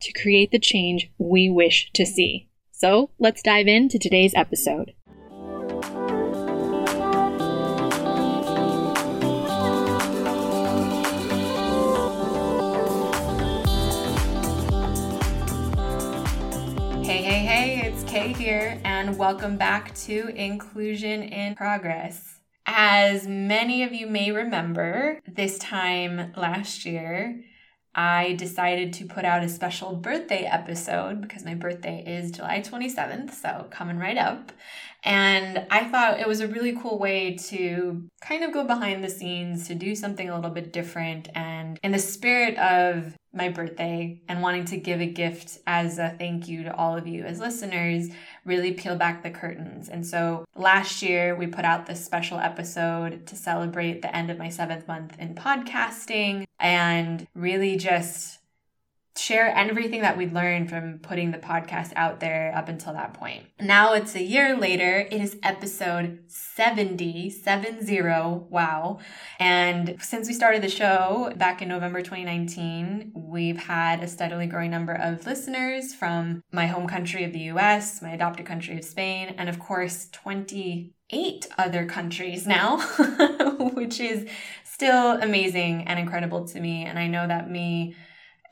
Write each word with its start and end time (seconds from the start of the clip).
to 0.00 0.12
create 0.12 0.50
the 0.50 0.58
change 0.58 1.10
we 1.18 1.48
wish 1.48 1.90
to 1.92 2.04
see. 2.04 2.48
So 2.70 3.10
let's 3.18 3.42
dive 3.42 3.66
into 3.66 3.98
today's 3.98 4.34
episode. 4.34 4.92
Hey, 17.02 17.22
hey, 17.22 17.40
hey, 17.46 17.82
it's 17.86 18.02
Kay 18.04 18.32
here, 18.34 18.80
and 18.84 19.16
welcome 19.16 19.56
back 19.56 19.94
to 19.94 20.28
Inclusion 20.28 21.22
in 21.22 21.54
Progress. 21.54 22.40
As 22.66 23.26
many 23.26 23.84
of 23.84 23.94
you 23.94 24.06
may 24.08 24.32
remember, 24.32 25.20
this 25.26 25.56
time 25.58 26.32
last 26.36 26.84
year, 26.84 27.42
I 27.96 28.34
decided 28.34 28.92
to 28.94 29.06
put 29.06 29.24
out 29.24 29.42
a 29.42 29.48
special 29.48 29.96
birthday 29.96 30.44
episode 30.44 31.22
because 31.22 31.46
my 31.46 31.54
birthday 31.54 32.04
is 32.06 32.30
July 32.30 32.60
27th, 32.60 33.32
so 33.32 33.66
coming 33.70 33.98
right 33.98 34.18
up. 34.18 34.52
And 35.02 35.66
I 35.70 35.84
thought 35.84 36.20
it 36.20 36.28
was 36.28 36.40
a 36.40 36.48
really 36.48 36.76
cool 36.76 36.98
way 36.98 37.36
to 37.48 38.06
kind 38.20 38.44
of 38.44 38.52
go 38.52 38.64
behind 38.64 39.02
the 39.02 39.08
scenes, 39.08 39.66
to 39.68 39.74
do 39.74 39.94
something 39.94 40.28
a 40.28 40.34
little 40.34 40.50
bit 40.50 40.74
different. 40.74 41.30
And 41.34 41.78
in 41.82 41.92
the 41.92 41.98
spirit 41.98 42.58
of 42.58 43.16
my 43.36 43.48
birthday 43.48 44.20
and 44.28 44.42
wanting 44.42 44.64
to 44.66 44.76
give 44.76 45.00
a 45.00 45.06
gift 45.06 45.58
as 45.66 45.98
a 45.98 46.14
thank 46.18 46.48
you 46.48 46.64
to 46.64 46.74
all 46.74 46.96
of 46.96 47.06
you 47.06 47.24
as 47.24 47.38
listeners, 47.38 48.08
really 48.44 48.72
peel 48.72 48.96
back 48.96 49.22
the 49.22 49.30
curtains. 49.30 49.88
And 49.88 50.06
so 50.06 50.44
last 50.56 51.02
year 51.02 51.34
we 51.34 51.46
put 51.46 51.64
out 51.64 51.86
this 51.86 52.04
special 52.04 52.38
episode 52.38 53.26
to 53.26 53.36
celebrate 53.36 54.02
the 54.02 54.14
end 54.14 54.30
of 54.30 54.38
my 54.38 54.48
seventh 54.48 54.88
month 54.88 55.18
in 55.18 55.34
podcasting 55.34 56.44
and 56.58 57.26
really 57.34 57.76
just 57.76 58.38
share 59.18 59.48
everything 59.54 60.02
that 60.02 60.16
we'd 60.16 60.32
learned 60.32 60.70
from 60.70 60.98
putting 60.98 61.30
the 61.30 61.38
podcast 61.38 61.92
out 61.96 62.20
there 62.20 62.52
up 62.54 62.68
until 62.68 62.92
that 62.92 63.14
point. 63.14 63.44
Now 63.60 63.94
it's 63.94 64.14
a 64.14 64.22
year 64.22 64.56
later. 64.56 65.06
It 65.10 65.20
is 65.20 65.36
episode 65.42 66.20
70, 66.26 67.30
70, 67.30 68.00
wow. 68.50 68.98
And 69.38 69.96
since 70.00 70.28
we 70.28 70.34
started 70.34 70.62
the 70.62 70.68
show 70.68 71.32
back 71.36 71.62
in 71.62 71.68
November 71.68 72.00
2019, 72.00 73.12
we've 73.14 73.58
had 73.58 74.02
a 74.02 74.08
steadily 74.08 74.46
growing 74.46 74.70
number 74.70 74.94
of 74.94 75.26
listeners 75.26 75.94
from 75.94 76.42
my 76.52 76.66
home 76.66 76.86
country 76.86 77.24
of 77.24 77.32
the 77.32 77.50
US, 77.50 78.02
my 78.02 78.10
adopted 78.10 78.46
country 78.46 78.76
of 78.76 78.84
Spain, 78.84 79.34
and 79.38 79.48
of 79.48 79.58
course 79.58 80.08
28 80.12 81.46
other 81.58 81.86
countries 81.86 82.46
now, 82.46 82.78
which 83.74 84.00
is 84.00 84.28
still 84.64 85.12
amazing 85.22 85.84
and 85.84 85.98
incredible 85.98 86.46
to 86.46 86.60
me. 86.60 86.84
And 86.84 86.98
I 86.98 87.06
know 87.06 87.26
that 87.26 87.50
me 87.50 87.94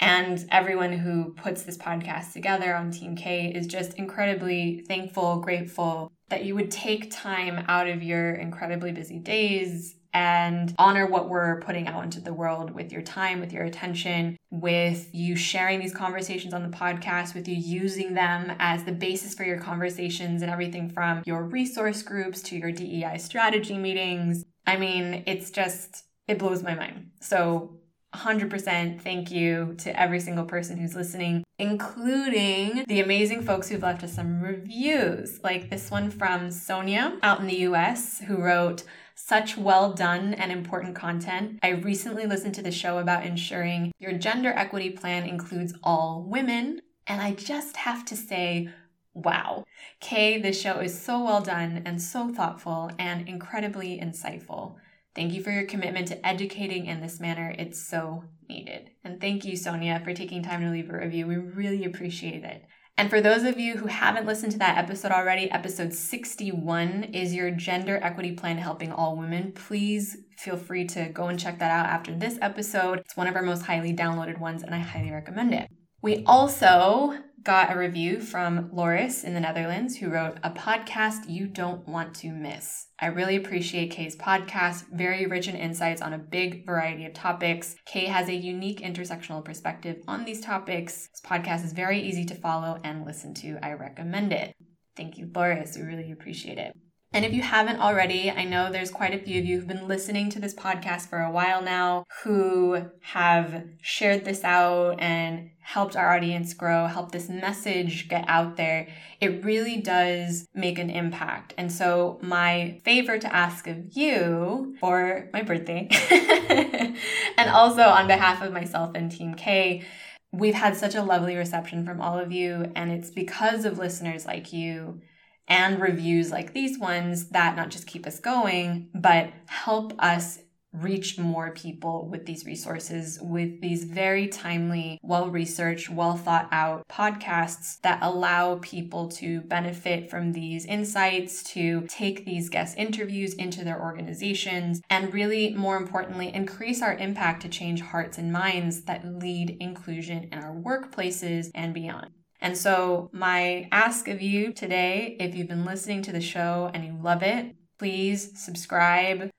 and 0.04 0.44
everyone 0.50 0.92
who 0.92 1.32
puts 1.32 1.62
this 1.62 1.78
podcast 1.78 2.34
together 2.34 2.74
on 2.74 2.90
Team 2.90 3.16
K 3.16 3.50
is 3.54 3.66
just 3.66 3.94
incredibly 3.94 4.84
thankful, 4.86 5.38
grateful 5.40 6.12
that 6.28 6.44
you 6.44 6.54
would 6.54 6.70
take 6.70 7.10
time 7.10 7.64
out 7.68 7.88
of 7.88 8.02
your 8.02 8.34
incredibly 8.34 8.92
busy 8.92 9.18
days 9.18 9.96
and 10.12 10.74
honor 10.78 11.06
what 11.06 11.30
we're 11.30 11.58
putting 11.60 11.88
out 11.88 12.04
into 12.04 12.20
the 12.20 12.34
world 12.34 12.70
with 12.70 12.92
your 12.92 13.00
time, 13.00 13.40
with 13.40 13.52
your 13.52 13.64
attention, 13.64 14.36
with 14.50 15.08
you 15.12 15.36
sharing 15.36 15.80
these 15.80 15.94
conversations 15.94 16.52
on 16.52 16.62
the 16.62 16.76
podcast, 16.76 17.34
with 17.34 17.48
you 17.48 17.56
using 17.56 18.12
them 18.12 18.54
as 18.58 18.84
the 18.84 18.92
basis 18.92 19.34
for 19.34 19.44
your 19.44 19.58
conversations 19.58 20.42
and 20.42 20.50
everything 20.50 20.90
from 20.90 21.22
your 21.24 21.44
resource 21.44 22.02
groups 22.02 22.42
to 22.42 22.56
your 22.56 22.70
DEI 22.70 23.16
strategy 23.16 23.78
meetings. 23.78 24.44
I 24.66 24.76
mean, 24.76 25.24
it's 25.26 25.50
just, 25.50 26.04
it 26.28 26.38
blows 26.38 26.62
my 26.62 26.74
mind. 26.74 27.10
So 27.20 27.80
100% 28.14 29.00
thank 29.00 29.30
you 29.30 29.74
to 29.78 30.00
every 30.00 30.20
single 30.20 30.44
person 30.44 30.78
who's 30.78 30.94
listening, 30.94 31.44
including 31.58 32.84
the 32.86 33.00
amazing 33.00 33.42
folks 33.42 33.68
who've 33.68 33.82
left 33.82 34.04
us 34.04 34.14
some 34.14 34.40
reviews, 34.40 35.42
like 35.42 35.68
this 35.68 35.90
one 35.90 36.10
from 36.10 36.50
Sonia 36.50 37.18
out 37.22 37.40
in 37.40 37.46
the 37.46 37.60
US, 37.68 38.20
who 38.20 38.36
wrote, 38.36 38.84
such 39.16 39.56
well 39.56 39.92
done 39.92 40.34
and 40.34 40.50
important 40.50 40.94
content. 40.94 41.58
I 41.62 41.70
recently 41.70 42.26
listened 42.26 42.54
to 42.56 42.62
the 42.62 42.72
show 42.72 42.98
about 42.98 43.24
ensuring 43.24 43.92
your 43.98 44.12
gender 44.12 44.52
equity 44.54 44.90
plan 44.90 45.24
includes 45.24 45.72
all 45.82 46.24
women, 46.28 46.80
and 47.06 47.20
I 47.20 47.32
just 47.32 47.76
have 47.76 48.04
to 48.06 48.16
say, 48.16 48.70
wow. 49.14 49.64
Kay, 50.00 50.40
this 50.40 50.60
show 50.60 50.80
is 50.80 51.00
so 51.00 51.22
well 51.22 51.40
done 51.40 51.82
and 51.84 52.02
so 52.02 52.32
thoughtful 52.32 52.90
and 52.98 53.28
incredibly 53.28 53.98
insightful. 53.98 54.74
Thank 55.14 55.32
you 55.32 55.42
for 55.42 55.50
your 55.50 55.66
commitment 55.66 56.08
to 56.08 56.26
educating 56.26 56.86
in 56.86 57.00
this 57.00 57.20
manner. 57.20 57.54
It's 57.56 57.86
so 57.86 58.24
needed. 58.48 58.90
And 59.04 59.20
thank 59.20 59.44
you, 59.44 59.56
Sonia, 59.56 60.00
for 60.04 60.12
taking 60.12 60.42
time 60.42 60.60
to 60.62 60.70
leave 60.70 60.90
a 60.90 60.98
review. 60.98 61.26
We 61.26 61.36
really 61.36 61.84
appreciate 61.84 62.42
it. 62.42 62.64
And 62.96 63.10
for 63.10 63.20
those 63.20 63.42
of 63.42 63.58
you 63.58 63.76
who 63.76 63.86
haven't 63.86 64.26
listened 64.26 64.52
to 64.52 64.58
that 64.58 64.78
episode 64.78 65.10
already, 65.10 65.50
episode 65.50 65.92
61 65.92 67.04
is 67.12 67.34
your 67.34 67.50
gender 67.50 67.98
equity 68.02 68.32
plan 68.32 68.58
helping 68.58 68.92
all 68.92 69.16
women. 69.16 69.52
Please 69.52 70.16
feel 70.36 70.56
free 70.56 70.86
to 70.88 71.08
go 71.08 71.26
and 71.26 71.38
check 71.38 71.58
that 71.58 71.72
out 71.72 71.86
after 71.86 72.14
this 72.14 72.38
episode. 72.40 73.00
It's 73.00 73.16
one 73.16 73.26
of 73.26 73.34
our 73.34 73.42
most 73.42 73.62
highly 73.62 73.92
downloaded 73.92 74.38
ones, 74.38 74.62
and 74.62 74.74
I 74.74 74.78
highly 74.78 75.10
recommend 75.10 75.54
it. 75.54 75.68
We 76.04 76.22
also 76.26 77.18
got 77.42 77.74
a 77.74 77.78
review 77.78 78.20
from 78.20 78.68
Loris 78.74 79.24
in 79.24 79.32
the 79.32 79.40
Netherlands 79.40 79.96
who 79.96 80.10
wrote, 80.10 80.36
A 80.42 80.50
podcast 80.50 81.30
you 81.30 81.46
don't 81.46 81.88
want 81.88 82.14
to 82.16 82.30
miss. 82.30 82.88
I 82.98 83.06
really 83.06 83.36
appreciate 83.36 83.90
Kay's 83.90 84.14
podcast, 84.14 84.84
very 84.92 85.24
rich 85.24 85.48
in 85.48 85.56
insights 85.56 86.02
on 86.02 86.12
a 86.12 86.18
big 86.18 86.66
variety 86.66 87.06
of 87.06 87.14
topics. 87.14 87.76
Kay 87.86 88.04
has 88.04 88.28
a 88.28 88.34
unique 88.34 88.82
intersectional 88.82 89.42
perspective 89.42 90.02
on 90.06 90.26
these 90.26 90.42
topics. 90.42 91.08
This 91.08 91.22
podcast 91.24 91.64
is 91.64 91.72
very 91.72 92.02
easy 92.02 92.26
to 92.26 92.34
follow 92.34 92.78
and 92.84 93.06
listen 93.06 93.32
to. 93.36 93.56
I 93.62 93.72
recommend 93.72 94.34
it. 94.34 94.54
Thank 94.98 95.16
you, 95.16 95.30
Loris. 95.34 95.74
We 95.74 95.84
really 95.84 96.12
appreciate 96.12 96.58
it. 96.58 96.76
And 97.14 97.24
if 97.24 97.32
you 97.32 97.42
haven't 97.42 97.78
already, 97.78 98.28
I 98.28 98.42
know 98.42 98.72
there's 98.72 98.90
quite 98.90 99.14
a 99.14 99.24
few 99.24 99.38
of 99.38 99.46
you 99.46 99.56
who've 99.56 99.68
been 99.68 99.86
listening 99.86 100.30
to 100.30 100.40
this 100.40 100.52
podcast 100.52 101.08
for 101.08 101.20
a 101.20 101.30
while 101.30 101.62
now 101.62 102.02
who 102.24 102.90
have 103.02 103.66
shared 103.80 104.24
this 104.24 104.42
out 104.42 104.96
and 104.98 105.50
helped 105.60 105.94
our 105.94 106.16
audience 106.16 106.54
grow, 106.54 106.88
helped 106.88 107.12
this 107.12 107.28
message 107.28 108.08
get 108.08 108.24
out 108.26 108.56
there. 108.56 108.88
It 109.20 109.44
really 109.44 109.80
does 109.80 110.48
make 110.56 110.76
an 110.80 110.90
impact. 110.90 111.54
And 111.56 111.70
so, 111.70 112.18
my 112.20 112.80
favor 112.84 113.16
to 113.16 113.32
ask 113.32 113.68
of 113.68 113.96
you 113.96 114.74
for 114.80 115.30
my 115.32 115.42
birthday, 115.42 115.86
and 117.38 117.48
also 117.48 117.82
on 117.82 118.08
behalf 118.08 118.42
of 118.42 118.52
myself 118.52 118.90
and 118.96 119.08
Team 119.12 119.36
K, 119.36 119.84
we've 120.32 120.54
had 120.54 120.76
such 120.76 120.96
a 120.96 121.02
lovely 121.04 121.36
reception 121.36 121.86
from 121.86 122.00
all 122.00 122.18
of 122.18 122.32
you. 122.32 122.72
And 122.74 122.90
it's 122.90 123.10
because 123.10 123.64
of 123.64 123.78
listeners 123.78 124.26
like 124.26 124.52
you 124.52 125.00
and 125.48 125.80
reviews 125.80 126.30
like 126.30 126.52
these 126.52 126.78
ones 126.78 127.28
that 127.28 127.56
not 127.56 127.70
just 127.70 127.86
keep 127.86 128.06
us 128.06 128.20
going, 128.20 128.88
but 128.94 129.30
help 129.46 129.94
us 129.98 130.38
reach 130.74 131.18
more 131.18 131.52
people 131.52 132.08
with 132.08 132.26
these 132.26 132.44
resources, 132.44 133.18
with 133.22 133.60
these 133.60 133.84
very 133.84 134.26
timely, 134.26 134.98
well 135.02 135.30
researched, 135.30 135.88
well 135.88 136.16
thought 136.16 136.48
out 136.50 136.86
podcasts 136.88 137.80
that 137.82 138.00
allow 138.02 138.56
people 138.56 139.08
to 139.08 139.40
benefit 139.42 140.10
from 140.10 140.32
these 140.32 140.66
insights, 140.66 141.42
to 141.44 141.86
take 141.88 142.24
these 142.24 142.48
guest 142.48 142.76
interviews 142.76 143.34
into 143.34 143.64
their 143.64 143.80
organizations, 143.80 144.82
and 144.90 145.14
really, 145.14 145.54
more 145.54 145.76
importantly, 145.76 146.34
increase 146.34 146.82
our 146.82 146.94
impact 146.94 147.42
to 147.42 147.48
change 147.48 147.80
hearts 147.80 148.18
and 148.18 148.32
minds 148.32 148.82
that 148.82 149.04
lead 149.04 149.56
inclusion 149.60 150.28
in 150.32 150.38
our 150.38 150.54
workplaces 150.54 151.50
and 151.54 151.72
beyond. 151.72 152.10
And 152.44 152.58
so, 152.58 153.08
my 153.10 153.70
ask 153.72 154.06
of 154.06 154.20
you 154.20 154.52
today, 154.52 155.16
if 155.18 155.34
you've 155.34 155.48
been 155.48 155.64
listening 155.64 156.02
to 156.02 156.12
the 156.12 156.20
show 156.20 156.70
and 156.74 156.84
you 156.84 156.94
love 157.02 157.22
it, 157.22 157.56
please 157.78 158.38
subscribe, 158.38 159.30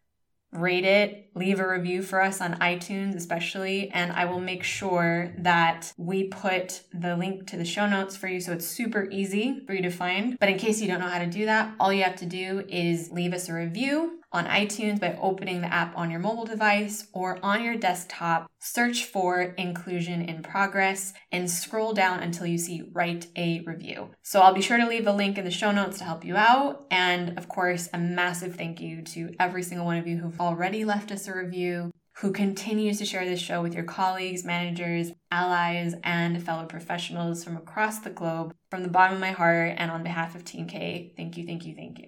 rate 0.52 0.86
it, 0.86 1.30
leave 1.36 1.60
a 1.60 1.70
review 1.70 2.02
for 2.02 2.20
us 2.20 2.42
on 2.42 2.56
iTunes, 2.56 3.16
especially, 3.16 3.92
and 3.92 4.12
I 4.12 4.26
will 4.26 4.40
make 4.40 4.64
sure 4.64 5.36
that 5.38 5.94
we 5.98 6.30
put 6.30 6.82
the 6.96 7.16
link 7.16 7.46
to 7.52 7.58
the 7.58 7.64
show 7.64 7.88
notes 7.88 8.18
for 8.18 8.28
you 8.28 8.40
so 8.40 8.54
it's 8.54 8.66
super 8.66 9.08
easy 9.12 9.62
for 9.68 9.76
you 9.76 9.84
to 9.84 9.92
find. 9.92 10.40
But 10.40 10.50
in 10.50 10.58
case 10.58 10.82
you 10.82 10.88
don't 10.88 11.00
know 11.00 11.08
how 11.08 11.20
to 11.20 11.28
do 11.28 11.46
that, 11.46 11.76
all 11.80 11.94
you 11.94 12.02
have 12.02 12.16
to 12.16 12.26
do 12.26 12.66
is 12.68 13.12
leave 13.12 13.34
us 13.34 13.50
a 13.50 13.54
review 13.54 14.20
on 14.36 14.46
iTunes 14.46 15.00
by 15.00 15.18
opening 15.22 15.62
the 15.62 15.74
app 15.74 15.98
on 15.98 16.12
your 16.12 16.20
mobile 16.20 16.46
device 16.46 17.08
or 17.14 17.40
on 17.42 17.64
your 17.64 17.76
desktop. 17.76 18.48
Search 18.60 19.06
for 19.06 19.42
Inclusion 19.58 20.22
in 20.22 20.44
Progress 20.44 21.14
and 21.32 21.50
scroll 21.50 21.94
down 21.94 22.20
until 22.22 22.46
you 22.46 22.58
see 22.58 22.90
Write 22.92 23.28
a 23.38 23.62
Review. 23.66 24.10
So 24.24 24.42
I'll 24.42 24.54
be 24.54 24.62
sure 24.62 24.78
to 24.78 24.88
leave 24.88 25.08
a 25.08 25.14
link 25.14 25.38
in 25.38 25.46
the 25.46 25.52
show 25.52 25.72
notes 25.72 26.00
to 26.00 26.04
help 26.04 26.26
you 26.26 26.36
out. 26.36 26.86
And 26.92 27.38
of 27.38 27.48
course, 27.48 27.88
a 27.94 27.98
massive 27.98 28.56
thank 28.56 28.82
you 28.82 29.02
to 29.04 29.34
every 29.40 29.64
single 29.64 29.86
one 29.86 29.98
of 29.98 30.08
you 30.08 30.18
who've 30.18 30.42
already 30.42 30.84
left 30.84 31.12
us 31.12 31.28
a 31.28 31.36
review 31.36 31.92
who 32.20 32.32
continues 32.32 32.98
to 32.98 33.06
share 33.06 33.26
this 33.26 33.42
show 33.42 33.62
with 33.62 33.74
your 33.74 33.84
colleagues, 33.84 34.46
managers, 34.46 35.12
allies, 35.32 35.96
and 36.04 36.42
fellow 36.42 36.66
professionals 36.66 37.44
from 37.44 37.58
across 37.58 38.00
the 38.00 38.10
globe. 38.10 38.54
From 38.70 38.84
the 38.84 38.90
bottom 38.90 39.16
of 39.16 39.22
my 39.22 39.32
heart 39.32 39.76
and 39.78 39.92
on 39.92 40.04
behalf 40.04 40.34
of 40.34 40.46
Team 40.46 40.66
K, 40.66 41.14
thank 41.18 41.38
you, 41.38 41.46
thank 41.46 41.66
you, 41.66 41.76
thank 41.76 42.00
you. 42.00 42.08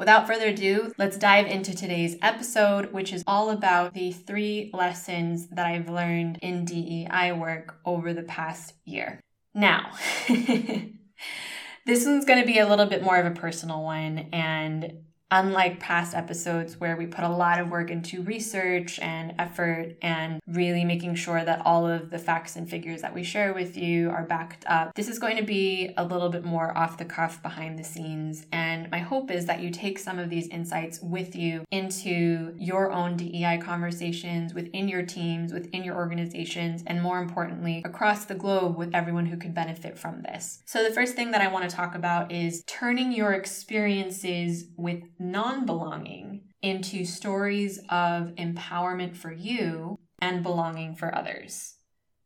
Without 0.00 0.26
further 0.26 0.46
ado, 0.46 0.94
let's 0.96 1.18
dive 1.18 1.46
into 1.46 1.76
today's 1.76 2.16
episode, 2.22 2.90
which 2.90 3.12
is 3.12 3.22
all 3.26 3.50
about 3.50 3.92
the 3.92 4.12
three 4.12 4.70
lessons 4.72 5.48
that 5.48 5.66
I've 5.66 5.90
learned 5.90 6.38
in 6.40 6.64
DEI 6.64 7.32
work 7.32 7.76
over 7.84 8.14
the 8.14 8.22
past 8.22 8.72
year. 8.86 9.20
Now, 9.54 9.92
this 10.28 12.06
one's 12.06 12.24
going 12.24 12.40
to 12.40 12.46
be 12.46 12.58
a 12.58 12.66
little 12.66 12.86
bit 12.86 13.02
more 13.02 13.18
of 13.18 13.26
a 13.26 13.38
personal 13.38 13.82
one, 13.82 14.30
and 14.32 14.90
unlike 15.30 15.78
past 15.78 16.14
episodes 16.14 16.80
where 16.80 16.96
we 16.96 17.06
put 17.06 17.24
a 17.24 17.28
lot 17.28 17.60
of 17.60 17.68
work 17.68 17.90
into 17.90 18.22
research 18.22 18.98
and 18.98 19.34
effort 19.38 19.96
and 20.02 20.40
really 20.46 20.84
making 20.84 21.14
sure 21.14 21.44
that 21.44 21.64
all 21.64 21.86
of 21.86 22.10
the 22.10 22.18
facts 22.18 22.56
and 22.56 22.68
figures 22.68 23.02
that 23.02 23.14
we 23.14 23.22
share 23.22 23.54
with 23.54 23.76
you 23.76 24.10
are 24.10 24.24
backed 24.24 24.64
up, 24.66 24.92
this 24.94 25.08
is 25.08 25.18
going 25.18 25.36
to 25.36 25.44
be 25.44 25.92
a 25.96 26.04
little 26.04 26.28
bit 26.28 26.44
more 26.44 26.76
off 26.76 26.98
the 26.98 27.04
cuff 27.04 27.42
behind 27.42 27.78
the 27.78 27.84
scenes. 27.84 28.46
And 28.50 28.90
my 28.90 28.98
hope 28.98 29.30
is 29.30 29.46
that 29.46 29.60
you 29.60 29.70
take 29.70 29.98
some 29.98 30.18
of 30.18 30.30
these 30.30 30.48
insights 30.48 31.00
with 31.00 31.36
you 31.36 31.64
into 31.70 32.54
your 32.58 32.90
own 32.90 33.16
DEI 33.16 33.58
conversations 33.58 34.52
within 34.52 34.88
your 34.88 35.02
teams, 35.02 35.52
within 35.52 35.84
your 35.84 35.96
organizations, 35.96 36.82
and 36.86 37.02
more 37.02 37.18
importantly, 37.20 37.82
across 37.84 38.24
the 38.24 38.34
globe 38.34 38.76
with 38.76 38.94
everyone 38.94 39.26
who 39.26 39.36
could 39.36 39.54
benefit 39.54 39.98
from 39.98 40.22
this. 40.22 40.62
So, 40.66 40.82
the 40.82 40.90
first 40.90 41.14
thing 41.14 41.30
that 41.30 41.40
I 41.40 41.48
want 41.48 41.68
to 41.68 41.74
talk 41.74 41.94
about 41.94 42.32
is 42.32 42.64
turning 42.66 43.12
your 43.12 43.32
experiences 43.32 44.64
with 44.76 45.02
non 45.20 45.66
belonging 45.66 46.40
into 46.62 47.04
stories 47.04 47.78
of 47.90 48.34
empowerment 48.36 49.16
for 49.16 49.30
you 49.30 49.98
and 50.20 50.42
belonging 50.42 50.94
for 50.96 51.14
others. 51.14 51.74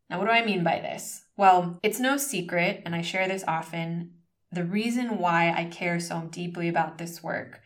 Now, 0.09 0.19
what 0.19 0.25
do 0.25 0.31
I 0.31 0.45
mean 0.45 0.63
by 0.63 0.79
this? 0.79 1.23
Well, 1.37 1.79
it's 1.83 1.99
no 1.99 2.17
secret, 2.17 2.81
and 2.85 2.95
I 2.95 3.01
share 3.01 3.27
this 3.27 3.43
often. 3.47 4.11
The 4.51 4.63
reason 4.63 5.17
why 5.17 5.51
I 5.51 5.65
care 5.65 5.99
so 5.99 6.27
deeply 6.31 6.69
about 6.69 6.97
this 6.97 7.21
work 7.21 7.61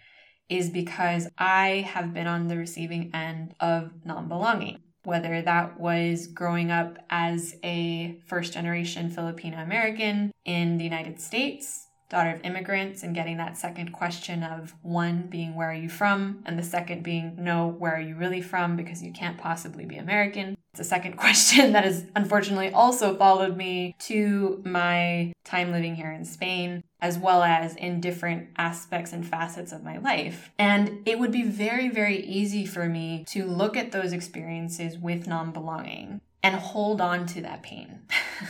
is 0.50 0.70
because 0.70 1.30
I 1.38 1.88
have 1.88 2.14
been 2.14 2.26
on 2.28 2.48
the 2.48 2.58
receiving 2.58 3.12
end 3.14 3.54
of 3.60 3.92
non 4.04 4.28
belonging. 4.28 4.80
Whether 5.04 5.42
that 5.42 5.80
was 5.80 6.28
growing 6.28 6.72
up 6.72 6.98
as 7.10 7.56
a 7.64 8.20
first 8.26 8.54
generation 8.54 9.10
Filipino 9.10 9.60
American 9.60 10.32
in 10.46 10.78
the 10.78 10.84
United 10.84 11.22
States, 11.22 11.88
daughter 12.10 12.32
of 12.32 12.44
immigrants 12.44 13.04
and 13.04 13.14
getting 13.14 13.38
that 13.38 13.56
second 13.56 13.92
question 13.92 14.44
of 14.44 14.74
one 14.82 15.28
being 15.30 15.56
where 15.56 15.70
are 15.70 15.76
you 15.76 15.90
from 15.90 16.42
and 16.46 16.58
the 16.58 16.64
second 16.64 17.04
being 17.04 17.36
no 17.38 17.68
where 17.68 17.96
are 17.96 18.02
you 18.02 18.16
really 18.16 18.42
from? 18.42 18.76
Because 18.76 19.04
you 19.04 19.14
can't 19.14 19.38
possibly 19.38 19.86
be 19.86 19.98
american. 19.98 20.58
It's 20.74 20.82
a 20.82 20.84
second 20.84 21.18
question 21.18 21.74
that 21.74 21.84
has 21.84 22.06
unfortunately 22.16 22.72
also 22.72 23.16
followed 23.16 23.56
me 23.56 23.96
to 24.00 24.62
my 24.66 25.34
time 25.46 25.72
living 25.72 25.96
here 25.96 26.12
in 26.12 26.26
spain 26.26 26.84
as 27.02 27.18
well 27.18 27.44
as 27.44 27.76
in 27.76 28.02
different 28.02 28.50
aspects 28.58 29.14
and 29.14 29.26
facets 29.26 29.72
of 29.72 29.84
my 29.84 30.00
life. 30.00 30.52
And 30.60 31.08
it 31.08 31.20
would 31.20 31.32
be 31.32 31.44
very 31.44 31.90
very 31.90 32.18
easy 32.26 32.66
for 32.66 32.90
me 32.90 33.24
to 33.30 33.46
look 33.46 33.78
at 33.78 33.92
those 33.92 34.14
experiences 34.14 34.98
with 34.98 35.28
non-belonging 35.28 36.22
and 36.42 36.56
hold 36.56 37.02
on 37.02 37.28
to 37.28 37.42
that 37.42 37.62
pain 37.62 38.00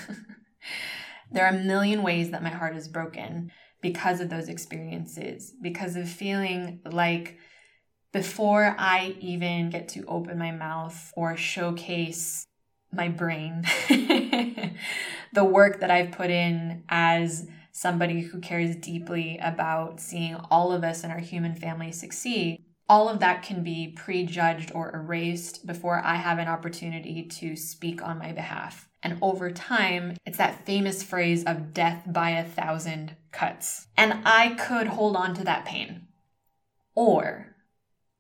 There 1.32 1.46
are 1.46 1.56
a 1.56 1.64
million 1.64 2.04
ways 2.04 2.32
that 2.32 2.44
my 2.44 2.50
heart 2.50 2.76
is 2.76 2.88
broken 2.88 3.52
because 3.82 4.20
of 4.20 4.30
those 4.30 4.50
experiences, 4.50 5.54
because 5.62 5.96
of 5.96 6.10
feeling 6.10 6.82
like 6.86 7.38
before 8.12 8.76
I 8.78 9.16
even 9.20 9.70
get 9.70 9.88
to 9.90 10.06
open 10.06 10.38
my 10.38 10.52
mouth 10.52 11.14
or 11.16 11.38
showcase 11.38 12.46
my 12.92 13.08
brain, 13.08 13.64
the 15.34 15.44
work 15.44 15.80
that 15.80 15.92
I've 15.92 16.12
put 16.12 16.32
in 16.32 16.84
as 16.90 17.48
somebody 17.72 18.22
who 18.22 18.40
cares 18.40 18.76
deeply 18.76 19.38
about 19.42 20.00
seeing 20.00 20.36
all 20.50 20.72
of 20.72 20.84
us 20.84 21.04
and 21.04 21.14
our 21.14 21.20
human 21.20 21.54
family 21.56 21.92
succeed, 21.92 22.66
all 22.90 23.08
of 23.08 23.20
that 23.20 23.44
can 23.44 23.64
be 23.64 23.94
prejudged 23.96 24.72
or 24.74 24.94
erased 24.96 25.68
before 25.68 26.02
I 26.04 26.16
have 26.16 26.40
an 26.40 26.48
opportunity 26.48 27.24
to 27.24 27.56
speak 27.56 28.02
on 28.02 28.18
my 28.18 28.32
behalf. 28.32 28.89
And 29.02 29.18
over 29.22 29.52
time, 29.52 30.18
it's 30.26 30.38
that 30.38 30.66
famous 30.66 31.04
phrase 31.04 31.44
of 31.46 31.74
death 31.74 32.04
by 32.08 32.32
a 32.32 32.46
thousand 32.46 33.16
cuts. 33.32 33.88
And 33.96 34.22
I 34.26 34.56
could 34.56 34.88
hold 34.88 35.16
on 35.16 35.34
to 35.36 35.44
that 35.46 35.66
pain. 35.66 36.08
Or 36.96 37.56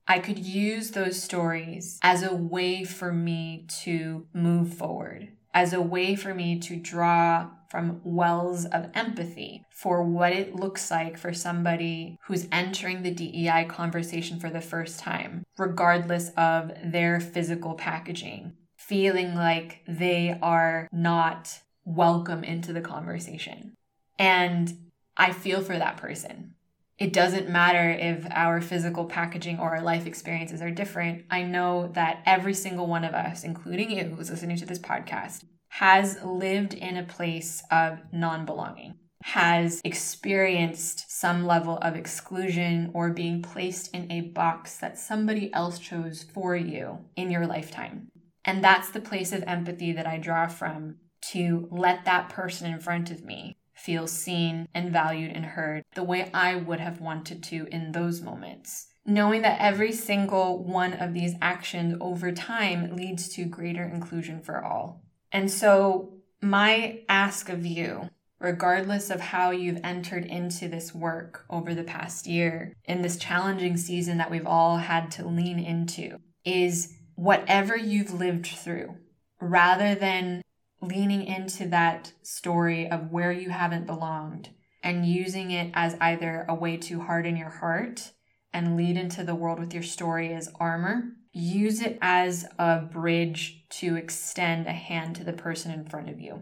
I 0.08 0.20
could 0.20 0.40
use 0.40 0.92
those 0.92 1.22
stories 1.22 2.00
as 2.02 2.24
a 2.24 2.34
way 2.34 2.84
for 2.84 3.14
me 3.14 3.68
to 3.84 4.26
move 4.34 4.74
forward, 4.74 5.30
as 5.54 5.74
a 5.74 5.82
way 5.82 6.16
for 6.16 6.34
me 6.34 6.60
to 6.60 6.76
draw 6.76 7.52
from 7.70 8.02
wells 8.04 8.66
of 8.66 8.90
empathy 8.96 9.64
for 9.70 10.04
what 10.04 10.34
it 10.34 10.56
looks 10.56 10.90
like 10.90 11.18
for 11.18 11.32
somebody 11.32 12.18
who's 12.24 12.48
entering 12.52 13.04
the 13.04 13.12
DEI 13.12 13.66
conversation 13.66 14.40
for 14.40 14.50
the 14.50 14.62
first 14.62 15.00
time, 15.00 15.44
regardless 15.58 16.32
of 16.36 16.72
their 16.84 17.20
physical 17.20 17.76
packaging, 17.76 18.54
feeling 18.90 19.36
like 19.36 19.82
they 19.88 20.36
are 20.42 20.88
not 20.92 21.60
welcome 21.86 22.44
into 22.44 22.74
the 22.74 22.82
conversation. 22.82 23.76
And 24.18 24.90
I 25.16 25.32
feel 25.32 25.62
for 25.62 25.78
that 25.78 25.98
person. 25.98 26.56
It 26.98 27.14
doesn't 27.14 27.48
matter 27.48 27.92
if 27.92 28.26
our 28.32 28.60
physical 28.60 29.06
packaging 29.06 29.60
or 29.60 29.76
our 29.76 29.82
life 29.82 30.08
experiences 30.08 30.60
are 30.60 30.72
different. 30.72 31.26
I 31.30 31.44
know 31.44 31.92
that 31.94 32.24
every 32.26 32.56
single 32.56 32.88
one 32.88 33.06
of 33.06 33.14
us, 33.14 33.44
including 33.44 33.92
you 33.92 34.06
who's 34.06 34.32
listening 34.32 34.58
to 34.58 34.66
this 34.66 34.80
podcast, 34.80 35.44
has 35.70 36.18
lived 36.24 36.74
in 36.74 36.98
a 36.98 37.04
place 37.04 37.62
of 37.70 38.00
non 38.12 38.44
belonging, 38.44 38.96
has 39.22 39.82
experienced 39.86 41.12
some 41.12 41.46
level 41.46 41.78
of 41.78 41.96
exclusion 41.96 42.90
or 42.96 43.12
being 43.12 43.44
placed 43.44 43.94
in 43.94 44.12
a 44.12 44.22
box 44.22 44.78
that 44.78 44.98
somebody 44.98 45.54
else 45.54 45.78
chose 45.78 46.26
for 46.34 46.56
you 46.56 46.98
in 47.16 47.30
your 47.30 47.46
lifetime. 47.46 48.10
And 48.50 48.64
that's 48.64 48.90
the 48.90 49.00
place 49.00 49.32
of 49.32 49.44
empathy 49.46 49.92
that 49.92 50.08
I 50.08 50.18
draw 50.18 50.48
from 50.48 50.96
to 51.34 51.68
let 51.70 52.06
that 52.06 52.30
person 52.30 52.74
in 52.74 52.80
front 52.80 53.12
of 53.12 53.24
me 53.24 53.56
feel 53.76 54.08
seen 54.08 54.68
and 54.74 54.92
valued 54.92 55.34
and 55.36 55.46
heard 55.46 55.84
the 55.94 56.02
way 56.02 56.32
I 56.34 56.56
would 56.56 56.80
have 56.80 57.00
wanted 57.00 57.44
to 57.44 57.68
in 57.72 57.92
those 57.92 58.22
moments. 58.22 58.88
Knowing 59.06 59.44
that 59.44 59.62
every 59.62 59.92
single 59.92 60.64
one 60.64 60.94
of 60.94 61.14
these 61.14 61.36
actions 61.44 61.96
over 62.02 62.32
time 62.32 62.96
leads 62.96 63.30
to 63.36 63.46
greater 63.46 63.84
inclusion 63.84 64.42
for 64.42 64.66
all. 64.66 65.04
And 65.32 65.52
so, 65.52 66.16
my 66.42 67.02
ask 67.08 67.50
of 67.50 67.68
you, 67.68 68.10
regardless 68.40 69.12
of 69.12 69.20
how 69.20 69.52
you've 69.52 69.82
entered 69.84 70.26
into 70.26 70.68
this 70.68 70.96
work 70.96 71.46
over 71.52 71.76
the 71.76 71.84
past 71.84 72.26
year, 72.26 72.74
in 72.86 73.04
this 73.04 73.18
challenging 73.18 73.78
season 73.78 74.18
that 74.18 74.32
we've 74.32 74.48
all 74.48 74.78
had 74.78 75.12
to 75.12 75.28
lean 75.28 75.60
into, 75.60 76.18
is 76.44 76.96
whatever 77.20 77.76
you've 77.76 78.14
lived 78.14 78.48
through, 78.48 78.96
rather 79.42 79.94
than 79.94 80.42
leaning 80.82 81.22
into 81.26 81.68
that 81.68 82.14
story 82.24 82.90
of 82.90 83.12
where 83.12 83.34
you 83.34 83.50
haven't 83.50 83.86
belonged 83.86 84.48
and 84.82 85.06
using 85.06 85.52
it 85.52 85.70
as 85.74 85.98
either 86.00 86.46
a 86.48 86.56
way 86.56 86.78
to 86.78 87.02
harden 87.02 87.36
your 87.36 87.50
heart 87.50 88.14
and 88.54 88.78
lead 88.78 88.96
into 88.96 89.22
the 89.22 89.36
world 89.36 89.60
with 89.60 89.74
your 89.74 89.84
story 89.84 90.34
as 90.34 90.50
armor. 90.62 91.10
Use 91.34 91.82
it 91.82 91.98
as 92.02 92.46
a 92.58 92.80
bridge 92.80 93.66
to 93.70 93.98
extend 93.98 94.66
a 94.66 94.72
hand 94.72 95.18
to 95.18 95.26
the 95.26 95.34
person 95.34 95.72
in 95.72 95.86
front 95.86 96.10
of 96.10 96.22
you 96.22 96.42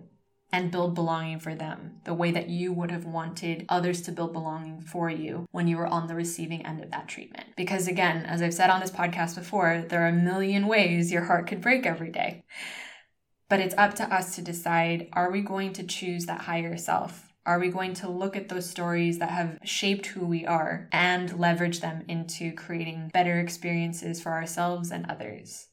and 0.52 0.72
build 0.72 0.96
belonging 0.96 1.40
for 1.40 1.54
them 1.56 2.00
the 2.06 2.14
way 2.14 2.32
that 2.32 2.50
you 2.50 2.72
would 2.72 2.92
have 2.92 3.06
wanted 3.06 3.66
others 3.68 4.02
to 4.02 4.12
build 4.12 4.34
belonging 4.34 4.80
for 4.80 5.10
you 5.10 5.46
when 5.52 5.68
you 5.68 5.78
were 5.78 5.88
on 5.88 6.08
the 6.08 6.16
receiving 6.16 6.66
end 6.66 6.82
of 6.82 6.92
that 6.92 7.08
treatment. 7.08 7.48
Because 7.56 7.88
again, 7.88 8.26
as 8.26 8.42
I've 8.42 8.54
said 8.54 8.70
on 8.70 8.80
this 8.80 8.92
podcast 8.92 9.36
before, 9.36 9.86
there 9.88 10.04
are 10.04 10.10
a 10.10 10.14
million 10.14 10.68
ways 10.68 11.12
your 11.12 11.26
heart 11.26 11.48
could 11.48 11.62
break 11.62 11.86
every 11.86 12.12
day. 12.12 12.44
But 13.50 13.60
it's 13.60 13.76
up 13.78 13.94
to 13.96 14.14
us 14.14 14.36
to 14.36 14.42
decide 14.42 15.08
are 15.14 15.32
we 15.32 15.42
going 15.42 15.74
to 15.74 15.84
choose 15.84 16.26
that 16.26 16.42
higher 16.42 16.78
self? 16.78 17.34
Are 17.46 17.60
we 17.60 17.70
going 17.70 17.94
to 17.96 18.10
look 18.10 18.36
at 18.36 18.50
those 18.50 18.70
stories 18.70 19.20
that 19.20 19.30
have 19.30 19.58
shaped 19.64 20.08
who 20.08 20.26
we 20.26 20.46
are 20.46 20.90
and 20.92 21.40
leverage 21.40 21.80
them 21.80 22.04
into 22.10 22.52
creating 22.52 23.10
better 23.14 23.40
experiences 23.40 24.22
for 24.22 24.34
ourselves 24.34 24.92
and 24.92 25.06
others? 25.10 25.68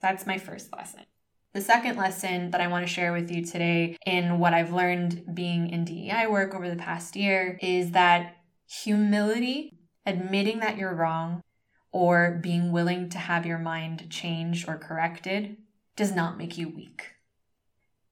That's 0.00 0.26
my 0.26 0.38
first 0.38 0.72
lesson. 0.72 1.04
The 1.52 1.60
second 1.60 1.96
lesson 1.96 2.52
that 2.52 2.60
I 2.60 2.68
want 2.68 2.86
to 2.86 2.92
share 2.92 3.12
with 3.12 3.28
you 3.28 3.44
today 3.44 3.96
in 4.06 4.38
what 4.38 4.54
I've 4.54 4.72
learned 4.72 5.34
being 5.34 5.68
in 5.70 5.84
DEI 5.84 6.28
work 6.28 6.54
over 6.54 6.70
the 6.70 6.76
past 6.76 7.16
year 7.16 7.58
is 7.60 7.90
that 7.90 8.36
humility, 8.68 9.76
admitting 10.06 10.60
that 10.60 10.76
you're 10.76 10.94
wrong, 10.94 11.42
or 11.90 12.38
being 12.40 12.70
willing 12.70 13.08
to 13.08 13.18
have 13.18 13.46
your 13.46 13.58
mind 13.58 14.08
changed 14.10 14.68
or 14.68 14.78
corrected 14.78 15.56
does 15.96 16.14
not 16.14 16.38
make 16.38 16.56
you 16.56 16.68
weak. 16.68 17.14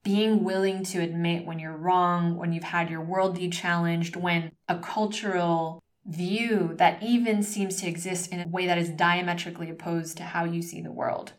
Being 0.03 0.43
willing 0.43 0.83
to 0.87 0.99
admit 0.99 1.47
when 1.47 1.61
you're 1.61 1.77
wrong, 1.77 2.37
when 2.37 2.53
you've 2.53 2.65
had 2.65 2.91
your 2.91 3.05
worldview 3.05 3.53
challenged, 3.53 4.17
when 4.17 4.51
a 4.67 4.81
cultural 4.81 5.81
view 6.05 6.75
that 6.79 7.01
even 7.05 7.45
seems 7.45 7.77
to 7.77 7.87
exist 7.87 8.33
in 8.33 8.41
a 8.41 8.49
way 8.49 8.67
that 8.67 8.79
is 8.79 8.89
diametrically 8.89 9.71
opposed 9.71 10.17
to 10.17 10.25
how 10.25 10.45
you 10.45 10.61
see 10.61 10.81
the 10.81 10.91
world 10.91 11.35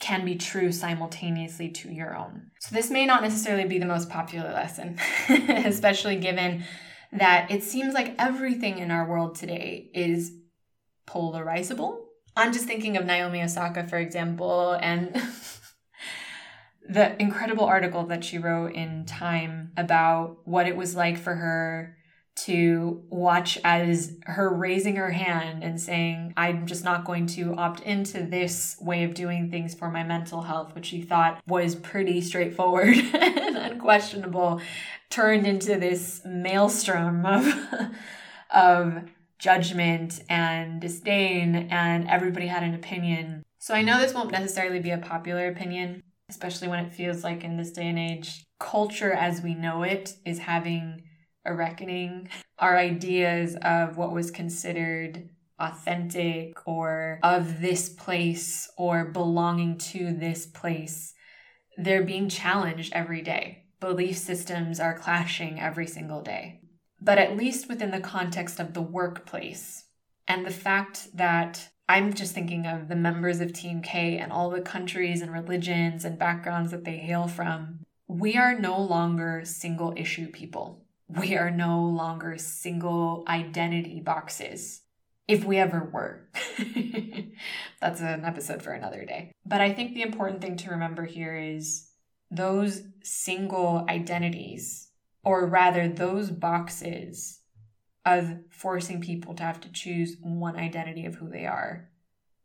can 0.00 0.24
be 0.24 0.34
true 0.34 0.72
simultaneously 0.72 1.68
to 1.68 1.92
your 1.92 2.16
own. 2.16 2.50
So, 2.58 2.74
this 2.74 2.90
may 2.90 3.06
not 3.06 3.22
necessarily 3.22 3.66
be 3.66 3.78
the 3.78 3.86
most 3.86 4.08
popular 4.08 4.50
lesson, 4.52 4.98
especially 5.28 6.16
given 6.16 6.64
that 7.12 7.50
it 7.50 7.62
seems 7.62 7.94
like 7.94 8.14
everything 8.18 8.78
in 8.78 8.90
our 8.90 9.06
world 9.06 9.34
today 9.34 9.90
is 9.94 10.32
polarizable. 11.06 12.06
I'm 12.36 12.52
just 12.52 12.64
thinking 12.64 12.96
of 12.96 13.04
Naomi 13.04 13.42
Osaka, 13.42 13.86
for 13.86 13.98
example, 13.98 14.72
and 14.80 15.14
the 16.88 17.20
incredible 17.20 17.64
article 17.64 18.06
that 18.06 18.24
she 18.24 18.38
wrote 18.38 18.72
in 18.72 19.04
Time 19.04 19.72
about 19.76 20.38
what 20.44 20.66
it 20.66 20.76
was 20.76 20.94
like 20.94 21.18
for 21.18 21.34
her 21.34 21.96
to 22.44 23.02
watch 23.10 23.58
as 23.64 24.16
her 24.24 24.48
raising 24.48 24.96
her 24.96 25.10
hand 25.10 25.62
and 25.62 25.80
saying, 25.80 26.32
I'm 26.36 26.66
just 26.66 26.84
not 26.84 27.04
going 27.04 27.26
to 27.28 27.54
opt 27.54 27.80
into 27.80 28.22
this 28.22 28.76
way 28.80 29.04
of 29.04 29.14
doing 29.14 29.50
things 29.50 29.74
for 29.74 29.90
my 29.90 30.04
mental 30.04 30.42
health, 30.42 30.74
which 30.74 30.86
she 30.86 31.02
thought 31.02 31.40
was 31.46 31.74
pretty 31.74 32.20
straightforward 32.20 32.88
and 33.14 33.56
unquestionable, 33.56 34.60
turned 35.10 35.46
into 35.46 35.76
this 35.76 36.22
maelstrom 36.24 37.26
of, 37.26 37.54
of 38.50 39.02
judgment 39.38 40.22
and 40.28 40.80
disdain, 40.80 41.68
and 41.70 42.08
everybody 42.08 42.46
had 42.46 42.62
an 42.62 42.74
opinion. 42.74 43.42
So 43.58 43.74
I 43.74 43.82
know 43.82 44.00
this 44.00 44.14
won't 44.14 44.32
necessarily 44.32 44.80
be 44.80 44.90
a 44.90 44.98
popular 44.98 45.48
opinion, 45.48 46.02
especially 46.30 46.68
when 46.68 46.84
it 46.84 46.92
feels 46.92 47.22
like 47.22 47.44
in 47.44 47.56
this 47.56 47.72
day 47.72 47.88
and 47.88 47.98
age, 47.98 48.44
culture 48.58 49.12
as 49.12 49.42
we 49.42 49.54
know 49.54 49.82
it 49.82 50.14
is 50.24 50.38
having 50.38 51.02
a 51.44 51.54
reckoning. 51.54 52.28
Our 52.58 52.76
ideas 52.76 53.56
of 53.62 53.96
what 53.96 54.12
was 54.12 54.30
considered 54.30 55.28
authentic 55.58 56.56
or 56.66 57.20
of 57.22 57.60
this 57.60 57.88
place 57.88 58.70
or 58.76 59.04
belonging 59.04 59.78
to 59.78 60.12
this 60.12 60.46
place, 60.46 61.14
they're 61.76 62.02
being 62.02 62.28
challenged 62.28 62.92
every 62.94 63.22
day. 63.22 63.64
Belief 63.78 64.18
systems 64.18 64.80
are 64.80 64.98
clashing 64.98 65.60
every 65.60 65.86
single 65.86 66.22
day. 66.22 66.60
But 67.00 67.18
at 67.18 67.36
least 67.36 67.68
within 67.68 67.90
the 67.90 68.00
context 68.00 68.60
of 68.60 68.74
the 68.74 68.82
workplace 68.82 69.84
and 70.28 70.44
the 70.44 70.50
fact 70.50 71.08
that 71.16 71.68
I'm 71.88 72.12
just 72.12 72.34
thinking 72.34 72.66
of 72.66 72.88
the 72.88 72.96
members 72.96 73.40
of 73.40 73.52
Team 73.52 73.82
K 73.82 74.18
and 74.18 74.30
all 74.30 74.50
the 74.50 74.60
countries 74.60 75.22
and 75.22 75.32
religions 75.32 76.04
and 76.04 76.18
backgrounds 76.18 76.70
that 76.70 76.84
they 76.84 76.98
hail 76.98 77.26
from. 77.26 77.80
We 78.06 78.36
are 78.36 78.58
no 78.58 78.80
longer 78.80 79.42
single 79.44 79.94
issue 79.96 80.28
people. 80.28 80.84
We 81.18 81.36
are 81.36 81.50
no 81.50 81.82
longer 81.82 82.38
single 82.38 83.24
identity 83.26 84.00
boxes. 84.00 84.82
If 85.26 85.44
we 85.44 85.58
ever 85.58 85.88
were. 85.92 86.28
That's 87.80 88.00
an 88.00 88.24
episode 88.24 88.62
for 88.62 88.72
another 88.72 89.04
day. 89.04 89.32
But 89.46 89.60
I 89.60 89.72
think 89.72 89.94
the 89.94 90.02
important 90.02 90.40
thing 90.40 90.56
to 90.58 90.70
remember 90.70 91.04
here 91.04 91.36
is 91.36 91.88
those 92.30 92.82
single 93.02 93.86
identities, 93.88 94.90
or 95.24 95.46
rather, 95.46 95.88
those 95.88 96.30
boxes 96.30 97.40
of 98.04 98.38
forcing 98.50 99.00
people 99.00 99.34
to 99.34 99.42
have 99.42 99.60
to 99.60 99.72
choose 99.72 100.16
one 100.20 100.56
identity 100.56 101.06
of 101.06 101.16
who 101.16 101.28
they 101.28 101.46
are. 101.46 101.90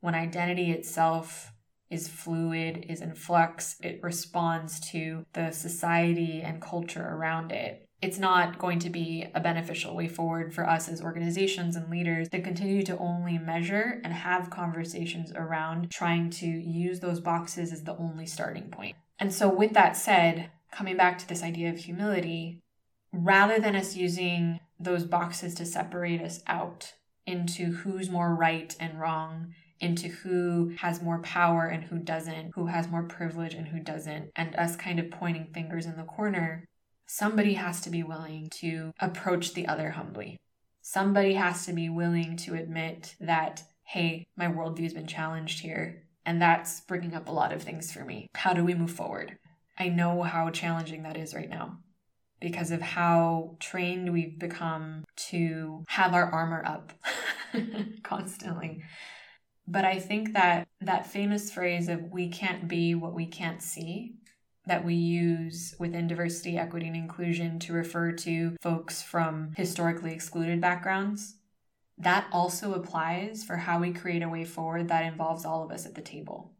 When 0.01 0.15
identity 0.15 0.71
itself 0.71 1.53
is 1.89 2.07
fluid, 2.07 2.85
is 2.89 3.01
in 3.01 3.15
flux, 3.15 3.77
it 3.81 3.99
responds 4.03 4.79
to 4.91 5.25
the 5.33 5.51
society 5.51 6.41
and 6.41 6.61
culture 6.61 7.07
around 7.07 7.51
it. 7.51 7.87
It's 8.05 8.19
not 8.19 8.59
going 8.59 8.77
to 8.81 8.91
be 8.91 9.25
a 9.33 9.39
beneficial 9.39 9.95
way 9.95 10.07
forward 10.07 10.53
for 10.53 10.69
us 10.69 10.87
as 10.87 11.01
organizations 11.01 11.75
and 11.75 11.89
leaders 11.89 12.29
to 12.29 12.39
continue 12.39 12.83
to 12.83 12.95
only 12.99 13.39
measure 13.39 13.99
and 14.03 14.13
have 14.13 14.51
conversations 14.51 15.31
around 15.35 15.89
trying 15.89 16.29
to 16.29 16.45
use 16.45 16.99
those 16.99 17.19
boxes 17.19 17.73
as 17.73 17.81
the 17.81 17.97
only 17.97 18.27
starting 18.27 18.69
point. 18.69 18.95
And 19.17 19.33
so, 19.33 19.49
with 19.49 19.73
that 19.73 19.97
said, 19.97 20.51
coming 20.71 20.95
back 20.95 21.17
to 21.17 21.27
this 21.27 21.41
idea 21.41 21.71
of 21.71 21.79
humility, 21.79 22.61
rather 23.11 23.57
than 23.59 23.75
us 23.75 23.95
using 23.95 24.59
those 24.79 25.03
boxes 25.03 25.55
to 25.55 25.65
separate 25.65 26.21
us 26.21 26.43
out 26.45 26.93
into 27.25 27.71
who's 27.71 28.07
more 28.07 28.35
right 28.35 28.75
and 28.79 28.99
wrong, 28.99 29.55
into 29.79 30.09
who 30.09 30.75
has 30.77 31.01
more 31.01 31.23
power 31.23 31.65
and 31.65 31.85
who 31.85 31.97
doesn't, 31.97 32.51
who 32.53 32.67
has 32.67 32.87
more 32.87 33.01
privilege 33.01 33.55
and 33.55 33.69
who 33.69 33.79
doesn't, 33.79 34.29
and 34.35 34.55
us 34.57 34.75
kind 34.75 34.99
of 34.99 35.09
pointing 35.09 35.47
fingers 35.55 35.87
in 35.87 35.97
the 35.97 36.03
corner, 36.03 36.67
somebody 37.05 37.53
has 37.53 37.81
to 37.81 37.89
be 37.89 38.03
willing 38.03 38.49
to 38.49 38.91
approach 38.99 39.53
the 39.53 39.67
other 39.67 39.91
humbly. 39.91 40.37
Somebody 40.81 41.33
has 41.33 41.65
to 41.65 41.73
be 41.73 41.89
willing 41.89 42.37
to 42.37 42.55
admit 42.55 43.15
that, 43.19 43.63
hey, 43.83 44.27
my 44.35 44.47
worldview's 44.47 44.93
been 44.93 45.07
challenged 45.07 45.61
here, 45.61 46.03
and 46.25 46.41
that's 46.41 46.81
bringing 46.81 47.13
up 47.13 47.27
a 47.27 47.31
lot 47.31 47.51
of 47.51 47.63
things 47.63 47.91
for 47.91 48.03
me. 48.03 48.27
How 48.35 48.53
do 48.53 48.63
we 48.63 48.73
move 48.73 48.91
forward? 48.91 49.37
I 49.77 49.89
know 49.89 50.23
how 50.23 50.49
challenging 50.51 51.03
that 51.03 51.17
is 51.17 51.33
right 51.33 51.49
now 51.49 51.79
because 52.39 52.71
of 52.71 52.81
how 52.81 53.57
trained 53.59 54.11
we've 54.11 54.37
become 54.37 55.03
to 55.15 55.83
have 55.87 56.13
our 56.13 56.31
armor 56.31 56.63
up 56.65 56.93
constantly. 58.03 58.83
But 59.67 59.85
I 59.85 59.99
think 59.99 60.33
that 60.33 60.67
that 60.81 61.07
famous 61.07 61.51
phrase 61.51 61.89
of 61.89 62.11
we 62.11 62.29
can't 62.29 62.67
be 62.67 62.93
what 62.93 63.13
we 63.13 63.25
can't 63.25 63.61
see 63.61 64.15
that 64.67 64.83
we 64.83 64.95
use 64.95 65.75
within 65.79 66.07
diversity, 66.07 66.57
equity, 66.57 66.87
and 66.87 66.95
inclusion 66.95 67.59
to 67.59 67.73
refer 67.73 68.11
to 68.11 68.55
folks 68.61 69.01
from 69.01 69.53
historically 69.55 70.13
excluded 70.13 70.59
backgrounds, 70.59 71.35
that 71.97 72.27
also 72.31 72.73
applies 72.73 73.43
for 73.43 73.57
how 73.57 73.79
we 73.79 73.93
create 73.93 74.23
a 74.23 74.29
way 74.29 74.43
forward 74.43 74.87
that 74.87 75.05
involves 75.05 75.45
all 75.45 75.63
of 75.63 75.71
us 75.71 75.85
at 75.85 75.95
the 75.95 76.01
table. 76.01 76.51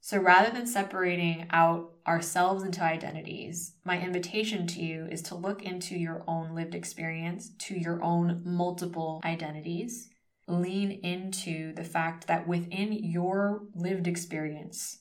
So 0.00 0.18
rather 0.18 0.50
than 0.50 0.68
separating 0.68 1.48
out 1.50 1.90
ourselves 2.06 2.62
into 2.62 2.80
identities, 2.80 3.72
my 3.84 4.00
invitation 4.00 4.66
to 4.68 4.80
you 4.80 5.06
is 5.06 5.20
to 5.22 5.34
look 5.34 5.62
into 5.62 5.96
your 5.96 6.22
own 6.28 6.54
lived 6.54 6.76
experience, 6.76 7.50
to 7.58 7.74
your 7.74 8.00
own 8.04 8.40
multiple 8.44 9.20
identities. 9.24 10.08
Lean 10.46 10.92
into 10.92 11.74
the 11.74 11.82
fact 11.82 12.28
that 12.28 12.46
within 12.46 12.92
your 12.92 13.64
lived 13.74 14.06
experience 14.06 15.00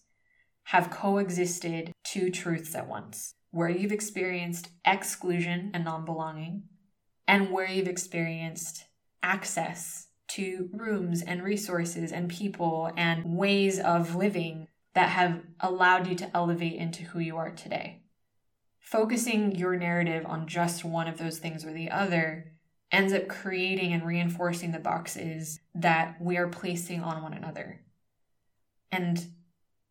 have 0.65 0.89
coexisted 0.89 1.91
two 2.03 2.29
truths 2.31 2.75
at 2.75 2.87
once, 2.87 3.33
where 3.51 3.69
you've 3.69 3.91
experienced 3.91 4.69
exclusion 4.85 5.71
and 5.73 5.85
non 5.85 6.05
belonging, 6.05 6.63
and 7.27 7.51
where 7.51 7.69
you've 7.69 7.87
experienced 7.87 8.85
access 9.21 10.07
to 10.27 10.69
rooms 10.73 11.21
and 11.21 11.43
resources 11.43 12.11
and 12.11 12.29
people 12.29 12.91
and 12.97 13.23
ways 13.37 13.79
of 13.79 14.15
living 14.15 14.67
that 14.95 15.09
have 15.09 15.41
allowed 15.59 16.07
you 16.07 16.15
to 16.15 16.35
elevate 16.35 16.73
into 16.73 17.03
who 17.03 17.19
you 17.19 17.37
are 17.37 17.51
today. 17.51 18.01
Focusing 18.79 19.55
your 19.55 19.75
narrative 19.75 20.25
on 20.25 20.47
just 20.47 20.83
one 20.83 21.07
of 21.07 21.17
those 21.17 21.37
things 21.37 21.63
or 21.63 21.73
the 21.73 21.91
other 21.91 22.53
ends 22.91 23.13
up 23.13 23.27
creating 23.27 23.93
and 23.93 24.05
reinforcing 24.05 24.71
the 24.71 24.79
boxes 24.79 25.59
that 25.75 26.19
we 26.19 26.37
are 26.37 26.47
placing 26.47 27.01
on 27.01 27.21
one 27.21 27.33
another. 27.33 27.81
And 28.91 29.27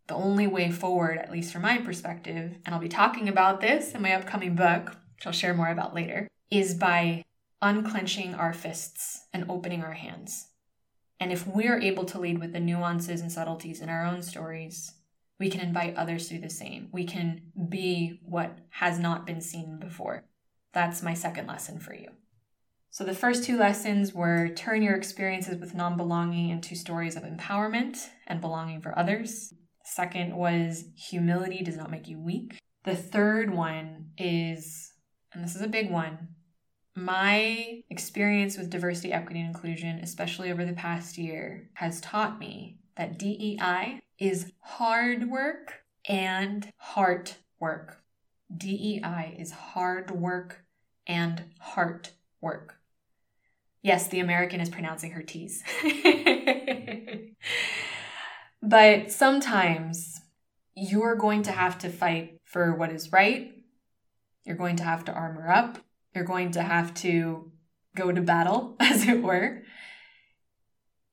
the 0.06 0.14
only 0.14 0.46
way 0.46 0.70
forward, 0.70 1.18
at 1.18 1.32
least 1.32 1.52
from 1.52 1.62
my 1.62 1.78
perspective, 1.78 2.56
and 2.64 2.74
I'll 2.74 2.80
be 2.80 2.88
talking 2.88 3.28
about 3.28 3.60
this 3.60 3.92
in 3.92 4.02
my 4.02 4.12
upcoming 4.12 4.54
book, 4.54 4.96
which 5.14 5.26
I'll 5.26 5.32
share 5.32 5.54
more 5.54 5.68
about 5.68 5.94
later, 5.94 6.28
is 6.50 6.74
by 6.74 7.24
unclenching 7.62 8.34
our 8.34 8.52
fists 8.52 9.26
and 9.32 9.46
opening 9.48 9.82
our 9.82 9.92
hands. 9.92 10.48
And 11.18 11.32
if 11.32 11.46
we're 11.46 11.80
able 11.80 12.04
to 12.04 12.20
lead 12.20 12.38
with 12.38 12.52
the 12.52 12.60
nuances 12.60 13.20
and 13.20 13.32
subtleties 13.32 13.80
in 13.80 13.88
our 13.88 14.04
own 14.04 14.22
stories, 14.22 14.92
we 15.38 15.48
can 15.48 15.60
invite 15.60 15.96
others 15.96 16.28
to 16.28 16.34
do 16.34 16.40
the 16.40 16.50
same. 16.50 16.88
We 16.92 17.04
can 17.04 17.42
be 17.68 18.20
what 18.24 18.58
has 18.70 18.98
not 18.98 19.26
been 19.26 19.40
seen 19.40 19.78
before. 19.78 20.24
That's 20.72 21.02
my 21.02 21.14
second 21.14 21.46
lesson 21.46 21.78
for 21.78 21.94
you. 21.94 22.08
So, 22.90 23.02
the 23.04 23.14
first 23.14 23.42
two 23.44 23.56
lessons 23.56 24.14
were 24.14 24.48
turn 24.48 24.82
your 24.82 24.94
experiences 24.94 25.58
with 25.58 25.74
non 25.74 25.96
belonging 25.96 26.50
into 26.50 26.76
stories 26.76 27.16
of 27.16 27.24
empowerment 27.24 28.08
and 28.26 28.40
belonging 28.40 28.80
for 28.80 28.96
others. 28.96 29.52
Second 29.84 30.34
was 30.34 30.86
humility 30.96 31.62
does 31.62 31.76
not 31.76 31.90
make 31.90 32.08
you 32.08 32.18
weak. 32.18 32.58
The 32.84 32.96
third 32.96 33.54
one 33.54 34.10
is, 34.18 34.92
and 35.32 35.44
this 35.44 35.54
is 35.54 35.62
a 35.62 35.68
big 35.68 35.90
one, 35.90 36.28
my 36.96 37.82
experience 37.90 38.56
with 38.56 38.70
diversity, 38.70 39.12
equity, 39.12 39.40
and 39.40 39.48
inclusion, 39.48 39.98
especially 39.98 40.50
over 40.50 40.64
the 40.64 40.72
past 40.72 41.18
year, 41.18 41.70
has 41.74 42.00
taught 42.00 42.38
me 42.38 42.78
that 42.96 43.18
DEI 43.18 44.00
is 44.18 44.52
hard 44.60 45.28
work 45.28 45.82
and 46.08 46.70
heart 46.76 47.36
work. 47.58 48.00
DEI 48.56 49.36
is 49.38 49.50
hard 49.50 50.10
work 50.12 50.64
and 51.06 51.44
heart 51.58 52.12
work. 52.40 52.76
Yes, 53.82 54.08
the 54.08 54.20
American 54.20 54.60
is 54.60 54.70
pronouncing 54.70 55.10
her 55.10 55.22
T's. 55.22 55.62
but 58.64 59.12
sometimes 59.12 60.20
you're 60.74 61.16
going 61.16 61.42
to 61.42 61.52
have 61.52 61.78
to 61.78 61.88
fight 61.88 62.40
for 62.44 62.74
what 62.74 62.90
is 62.90 63.12
right. 63.12 63.52
You're 64.44 64.56
going 64.56 64.76
to 64.76 64.84
have 64.84 65.04
to 65.04 65.12
armor 65.12 65.50
up. 65.50 65.78
You're 66.14 66.24
going 66.24 66.52
to 66.52 66.62
have 66.62 66.94
to 66.94 67.50
go 67.94 68.10
to 68.10 68.22
battle, 68.22 68.76
as 68.80 69.06
it 69.06 69.22
were, 69.22 69.62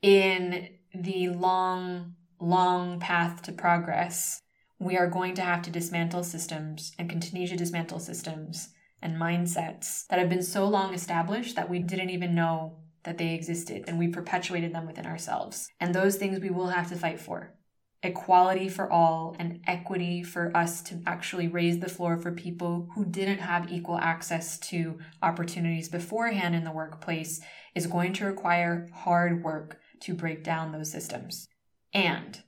in 0.01 0.69
the 0.93 1.29
long, 1.29 2.15
long 2.39 2.99
path 2.99 3.41
to 3.43 3.51
progress. 3.51 4.41
We 4.79 4.97
are 4.97 5.07
going 5.07 5.35
to 5.35 5.41
have 5.41 5.61
to 5.63 5.69
dismantle 5.69 6.23
systems 6.23 6.93
and 6.97 7.09
continue 7.09 7.47
to 7.47 7.55
dismantle 7.55 7.99
systems 7.99 8.69
and 9.01 9.15
mindsets 9.17 10.07
that 10.07 10.19
have 10.19 10.29
been 10.29 10.43
so 10.43 10.67
long 10.67 10.93
established 10.93 11.55
that 11.55 11.69
we 11.69 11.79
didn't 11.79 12.09
even 12.09 12.33
know 12.33 12.77
that 13.03 13.17
they 13.17 13.33
existed 13.33 13.85
and 13.87 13.97
we 13.97 14.07
perpetuated 14.07 14.73
them 14.73 14.85
within 14.85 15.05
ourselves. 15.05 15.67
And 15.79 15.93
those 15.93 16.17
things 16.17 16.39
we 16.39 16.49
will 16.49 16.67
have 16.67 16.89
to 16.89 16.95
fight 16.95 17.19
for 17.19 17.55
equality 18.03 18.67
for 18.67 18.91
all 18.91 19.35
and 19.37 19.61
equity 19.67 20.23
for 20.23 20.55
us 20.57 20.81
to 20.81 21.01
actually 21.05 21.47
raise 21.47 21.79
the 21.79 21.89
floor 21.89 22.17
for 22.17 22.31
people 22.31 22.87
who 22.95 23.05
didn't 23.05 23.37
have 23.39 23.71
equal 23.71 23.97
access 23.97 24.57
to 24.57 24.97
opportunities 25.21 25.87
beforehand 25.87 26.55
in 26.55 26.63
the 26.63 26.71
workplace 26.71 27.41
is 27.75 27.87
going 27.87 28.13
to 28.13 28.25
require 28.25 28.87
hard 28.93 29.43
work 29.43 29.79
to 29.99 30.15
break 30.15 30.43
down 30.43 30.71
those 30.71 30.91
systems. 30.91 31.47
And 31.93 32.41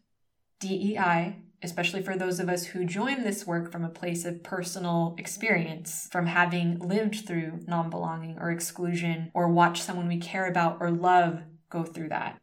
DEI, 0.59 1.42
especially 1.63 2.03
for 2.03 2.17
those 2.17 2.39
of 2.39 2.49
us 2.49 2.65
who 2.65 2.85
join 2.85 3.23
this 3.23 3.47
work 3.47 3.71
from 3.71 3.83
a 3.83 3.89
place 3.89 4.25
of 4.25 4.43
personal 4.43 5.15
experience, 5.17 6.07
from 6.11 6.27
having 6.27 6.77
lived 6.79 7.25
through 7.25 7.61
non 7.67 7.89
belonging 7.89 8.37
or 8.39 8.51
exclusion, 8.51 9.31
or 9.33 9.47
watched 9.47 9.83
someone 9.83 10.07
we 10.07 10.19
care 10.19 10.47
about 10.47 10.77
or 10.79 10.91
love 10.91 11.41
go 11.69 11.83
through 11.83 12.09
that. 12.09 12.39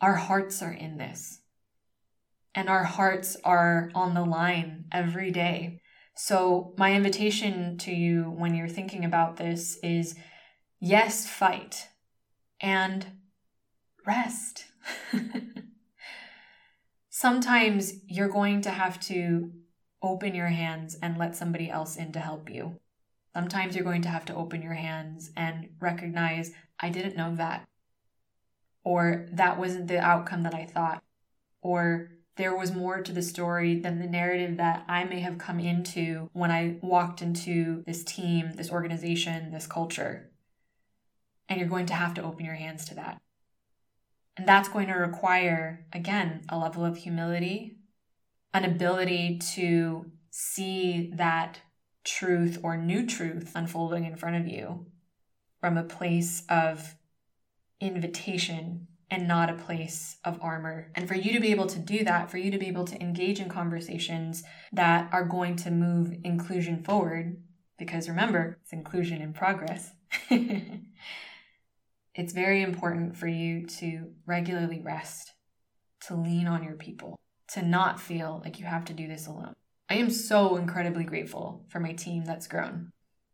Our 0.00 0.14
hearts 0.14 0.62
are 0.62 0.72
in 0.72 0.98
this 0.98 1.40
and 2.54 2.68
our 2.68 2.84
hearts 2.84 3.36
are 3.44 3.90
on 3.94 4.14
the 4.14 4.24
line 4.24 4.84
every 4.92 5.30
day. 5.30 5.80
So, 6.16 6.74
my 6.76 6.92
invitation 6.92 7.78
to 7.78 7.92
you 7.92 8.24
when 8.24 8.54
you're 8.54 8.68
thinking 8.68 9.04
about 9.04 9.36
this 9.36 9.78
is 9.82 10.16
yes, 10.80 11.26
fight 11.26 11.88
and 12.60 13.06
rest. 14.06 14.66
Sometimes 17.20 17.96
you're 18.08 18.30
going 18.30 18.62
to 18.62 18.70
have 18.70 18.98
to 18.98 19.52
open 20.00 20.34
your 20.34 20.46
hands 20.46 20.96
and 21.02 21.18
let 21.18 21.36
somebody 21.36 21.68
else 21.68 21.96
in 21.96 22.12
to 22.12 22.18
help 22.18 22.48
you. 22.48 22.80
Sometimes 23.34 23.76
you're 23.76 23.84
going 23.84 24.00
to 24.00 24.08
have 24.08 24.24
to 24.24 24.34
open 24.34 24.62
your 24.62 24.72
hands 24.72 25.30
and 25.36 25.68
recognize, 25.80 26.52
I 26.80 26.88
didn't 26.88 27.18
know 27.18 27.36
that. 27.36 27.68
Or 28.84 29.26
that 29.32 29.58
wasn't 29.58 29.88
the 29.88 29.98
outcome 29.98 30.44
that 30.44 30.54
I 30.54 30.64
thought. 30.64 31.02
Or 31.60 32.10
there 32.36 32.56
was 32.56 32.72
more 32.72 33.02
to 33.02 33.12
the 33.12 33.20
story 33.20 33.78
than 33.78 33.98
the 33.98 34.06
narrative 34.06 34.56
that 34.56 34.86
I 34.88 35.04
may 35.04 35.20
have 35.20 35.36
come 35.36 35.60
into 35.60 36.30
when 36.32 36.50
I 36.50 36.78
walked 36.80 37.20
into 37.20 37.84
this 37.86 38.02
team, 38.02 38.52
this 38.54 38.72
organization, 38.72 39.52
this 39.52 39.66
culture. 39.66 40.30
And 41.50 41.60
you're 41.60 41.68
going 41.68 41.84
to 41.84 41.94
have 41.94 42.14
to 42.14 42.22
open 42.22 42.46
your 42.46 42.54
hands 42.54 42.86
to 42.86 42.94
that. 42.94 43.20
And 44.40 44.48
that's 44.48 44.70
going 44.70 44.86
to 44.86 44.94
require, 44.94 45.84
again, 45.92 46.46
a 46.48 46.56
level 46.56 46.82
of 46.82 46.96
humility, 46.96 47.76
an 48.54 48.64
ability 48.64 49.38
to 49.52 50.06
see 50.30 51.12
that 51.14 51.60
truth 52.04 52.58
or 52.62 52.78
new 52.78 53.06
truth 53.06 53.52
unfolding 53.54 54.06
in 54.06 54.16
front 54.16 54.36
of 54.36 54.48
you 54.48 54.86
from 55.60 55.76
a 55.76 55.82
place 55.82 56.42
of 56.48 56.94
invitation 57.82 58.86
and 59.10 59.28
not 59.28 59.50
a 59.50 59.62
place 59.62 60.16
of 60.24 60.38
armor. 60.40 60.90
And 60.94 61.06
for 61.06 61.16
you 61.16 61.34
to 61.34 61.40
be 61.40 61.50
able 61.50 61.66
to 61.66 61.78
do 61.78 62.02
that, 62.04 62.30
for 62.30 62.38
you 62.38 62.50
to 62.50 62.58
be 62.58 62.68
able 62.68 62.86
to 62.86 62.98
engage 62.98 63.40
in 63.40 63.50
conversations 63.50 64.42
that 64.72 65.12
are 65.12 65.26
going 65.26 65.56
to 65.56 65.70
move 65.70 66.16
inclusion 66.24 66.82
forward, 66.82 67.36
because 67.78 68.08
remember, 68.08 68.56
it's 68.62 68.72
inclusion 68.72 69.20
in 69.20 69.34
progress. 69.34 69.90
it's 72.14 72.32
very 72.32 72.62
important 72.62 73.16
for 73.16 73.26
you 73.26 73.66
to 73.66 74.12
regularly 74.26 74.80
rest, 74.80 75.32
to 76.06 76.14
lean 76.14 76.46
on 76.46 76.64
your 76.64 76.74
people, 76.74 77.18
to 77.48 77.62
not 77.62 78.00
feel 78.00 78.40
like 78.44 78.58
you 78.58 78.66
have 78.66 78.84
to 78.86 78.92
do 78.92 79.08
this 79.08 79.26
alone. 79.26 79.54
I 79.88 79.94
am 79.94 80.10
so 80.10 80.56
incredibly 80.56 81.04
grateful 81.04 81.64
for 81.68 81.80
my 81.80 81.92
team 81.92 82.24
that's 82.24 82.46
grown 82.46 82.92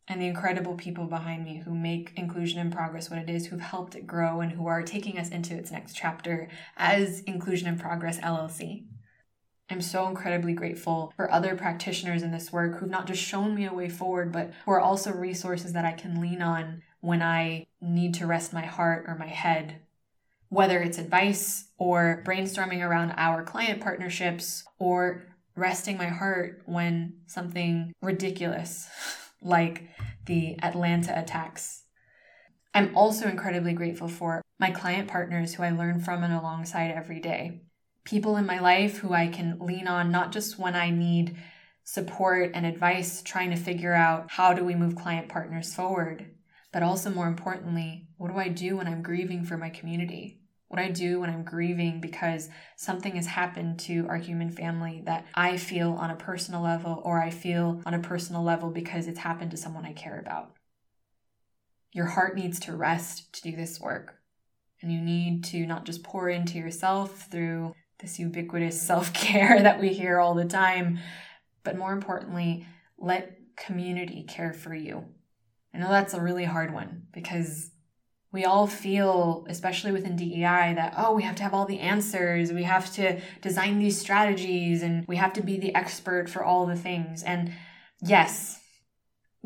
and 0.09 0.21
the 0.21 0.27
incredible 0.27 0.75
people 0.75 1.07
behind 1.07 1.45
me 1.45 1.63
who 1.65 1.75
make 1.75 2.13
Inclusion 2.17 2.61
in 2.61 2.71
Progress 2.71 3.11
what 3.11 3.19
it 3.19 3.29
is, 3.29 3.47
who've 3.47 3.61
helped 3.61 3.97
it 3.97 4.07
grow, 4.07 4.41
and 4.41 4.53
who 4.53 4.67
are 4.67 4.83
taking 4.83 5.19
us 5.19 5.31
into 5.31 5.55
its 5.55 5.73
next 5.73 5.95
chapter 5.95 6.49
as 6.77 7.21
Inclusion 7.21 7.67
in 7.67 7.79
Progress 7.79 8.21
LLC. 8.21 8.85
I'm 9.69 9.81
so 9.81 10.07
incredibly 10.07 10.53
grateful 10.53 11.13
for 11.17 11.31
other 11.31 11.57
practitioners 11.57 12.23
in 12.23 12.31
this 12.31 12.53
work 12.53 12.79
who've 12.79 12.89
not 12.89 13.09
just 13.09 13.21
shown 13.21 13.57
me 13.57 13.67
a 13.67 13.75
way 13.75 13.89
forward, 13.89 14.31
but 14.31 14.53
who 14.65 14.71
are 14.71 14.81
also 14.81 15.11
resources 15.11 15.73
that 15.73 15.85
I 15.85 15.93
can 15.93 16.21
lean 16.21 16.41
on 16.41 16.83
when 17.07 17.23
I 17.23 17.69
need 17.81 18.15
to 18.15 18.27
rest 18.27 18.53
my 18.53 18.67
heart 18.67 19.05
or 19.07 19.15
my 19.15 19.29
head. 19.29 19.77
Whether 20.49 20.81
it's 20.81 20.99
advice 20.99 21.69
or 21.79 22.25
brainstorming 22.27 22.85
around 22.85 23.13
our 23.17 23.45
client 23.45 23.81
partnerships 23.81 24.65
or 24.81 25.25
resting 25.55 25.99
my 25.99 26.09
heart 26.09 26.63
when 26.67 27.19
something 27.27 27.93
ridiculous 28.03 28.89
like 29.41 29.89
the 30.27 30.57
Atlanta 30.65 31.17
attacks. 31.17 31.85
I'm 32.75 32.97
also 32.97 33.29
incredibly 33.29 33.73
grateful 33.73 34.09
for 34.09 34.43
my 34.59 34.73
client 34.73 35.07
partners 35.07 35.55
who 35.55 35.63
I 35.63 35.71
learn 35.71 36.01
from 36.01 36.25
and 36.25 36.35
alongside 36.35 36.91
every 36.91 37.21
day. 37.21 37.61
People 38.03 38.37
in 38.37 38.47
my 38.47 38.59
life 38.59 38.99
who 38.99 39.13
I 39.13 39.29
can 39.29 39.61
lean 39.61 39.87
on 39.87 40.11
not 40.11 40.33
just 40.33 40.59
when 40.59 40.75
I 40.75 40.91
need 40.91 41.37
support 41.85 42.51
and 42.53 42.67
advice 42.67 43.23
trying 43.23 43.51
to 43.51 43.57
figure 43.57 43.95
out 43.95 44.33
how 44.33 44.53
do 44.53 44.65
we 44.65 44.75
move 44.75 44.97
client 44.97 45.29
partners 45.29 45.73
forward, 45.73 46.33
but 46.77 46.83
also 46.83 47.09
more 47.09 47.27
importantly, 47.27 48.07
what 48.19 48.31
do 48.31 48.37
I 48.37 48.49
do 48.49 48.77
when 48.77 48.87
I'm 48.87 49.01
grieving 49.01 49.47
for 49.47 49.57
my 49.57 49.71
community? 49.71 50.43
what 50.69 50.79
I 50.79 50.91
do 50.91 51.21
when 51.21 51.31
I'm 51.31 51.43
grieving 51.43 52.03
because 52.03 52.51
something 52.77 53.17
has 53.17 53.27
happened 53.27 53.79
to 53.81 54.05
our 54.09 54.19
human 54.19 54.51
family 54.51 55.01
that 55.07 55.25
I 55.35 55.57
feel 55.57 55.93
on 55.93 56.11
a 56.11 56.17
personal 56.17 56.61
level, 56.61 57.01
or 57.03 57.23
I 57.23 57.31
feel 57.31 57.81
on 57.87 57.95
a 57.95 58.01
personal 58.01 58.43
level 58.43 58.71
because 58.71 59.07
it's 59.07 59.21
happened 59.21 59.53
to 59.53 59.57
someone 59.57 59.87
I 59.87 59.95
care 59.95 60.19
about. 60.19 60.53
Your 61.93 62.07
heart 62.07 62.37
needs 62.37 62.61
to 62.61 62.77
rest 62.77 63.33
to 63.35 63.43
do 63.43 63.57
this 63.57 63.81
work. 63.81 64.17
And 64.83 64.93
you 64.93 65.01
need 65.01 65.45
to 65.45 65.65
not 65.67 65.87
just 65.87 66.03
pour 66.03 66.29
into 66.29 66.59
yourself 66.59 67.29
through 67.31 67.75
this 68.01 68.19
ubiquitous 68.19 68.83
self 68.83 69.15
care 69.15 69.59
that 69.63 69.81
we 69.81 69.95
hear 69.95 70.19
all 70.19 70.35
the 70.35 70.45
time, 70.45 70.99
but 71.63 71.79
more 71.79 71.93
importantly, 71.93 72.67
let 72.99 73.39
community 73.57 74.25
care 74.25 74.53
for 74.53 74.75
you. 74.75 75.07
I 75.77 75.79
know 75.79 75.91
that's 75.91 76.15
a 76.15 76.23
really 76.23 76.45
hard 76.45 76.73
one 76.73 77.03
because 77.13 77.71
we 78.33 78.47
all 78.47 78.67
feel, 78.67 79.45
especially 79.47 79.93
within 79.93 80.17
DEI, 80.17 80.73
that, 80.75 80.95
oh, 80.97 81.13
we 81.13 81.23
have 81.23 81.37
to 81.37 81.43
have 81.43 81.53
all 81.53 81.67
the 81.67 81.81
answers. 81.81 82.51
We 82.51 82.63
have 82.63 82.91
to 82.95 83.21
design 83.43 83.79
these 83.79 84.01
strategies 84.01 84.83
and 84.83 85.07
we 85.07 85.17
have 85.17 85.35
to 85.35 85.43
be 85.43 85.59
the 85.59 85.75
expert 85.75 86.31
for 86.31 86.43
all 86.43 86.65
the 86.65 86.77
things. 86.77 87.23
And 87.23 87.53
yes, 88.01 88.59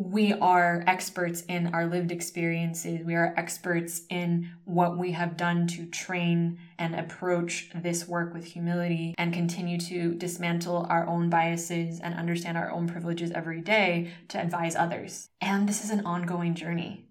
we 0.00 0.32
are 0.32 0.82
experts 0.86 1.42
in 1.42 1.74
our 1.74 1.84
lived 1.84 2.10
experiences. 2.10 3.04
We 3.04 3.16
are 3.16 3.34
experts 3.36 4.00
in 4.08 4.50
what 4.64 4.96
we 4.96 5.12
have 5.12 5.36
done 5.36 5.66
to 5.68 5.84
train 5.84 6.58
and 6.78 6.94
approach 6.94 7.68
this 7.74 8.08
work 8.08 8.32
with 8.32 8.46
humility 8.46 9.14
and 9.18 9.34
continue 9.34 9.78
to 9.80 10.14
dismantle 10.14 10.86
our 10.88 11.06
own 11.06 11.28
biases 11.28 12.00
and 12.00 12.14
understand 12.14 12.56
our 12.56 12.70
own 12.70 12.88
privileges 12.88 13.30
every 13.32 13.60
day 13.60 14.10
to 14.28 14.40
advise 14.40 14.74
others. 14.74 15.28
And 15.38 15.68
this 15.68 15.84
is 15.84 15.90
an 15.90 16.06
ongoing 16.06 16.54
journey. 16.54 17.04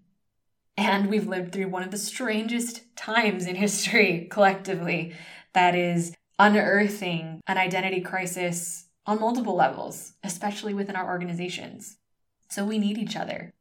And 0.76 1.08
we've 1.08 1.28
lived 1.28 1.52
through 1.52 1.68
one 1.68 1.84
of 1.84 1.92
the 1.92 1.98
strangest 1.98 2.96
times 2.96 3.46
in 3.46 3.54
history 3.54 4.26
collectively 4.32 5.14
that 5.52 5.76
is 5.76 6.12
unearthing 6.40 7.40
an 7.46 7.56
identity 7.56 8.00
crisis 8.00 8.86
on 9.06 9.20
multiple 9.20 9.54
levels, 9.54 10.14
especially 10.24 10.74
within 10.74 10.96
our 10.96 11.06
organizations. 11.06 11.98
So 12.50 12.64
we 12.64 12.78
need 12.78 12.98
each 12.98 13.16
other. 13.16 13.52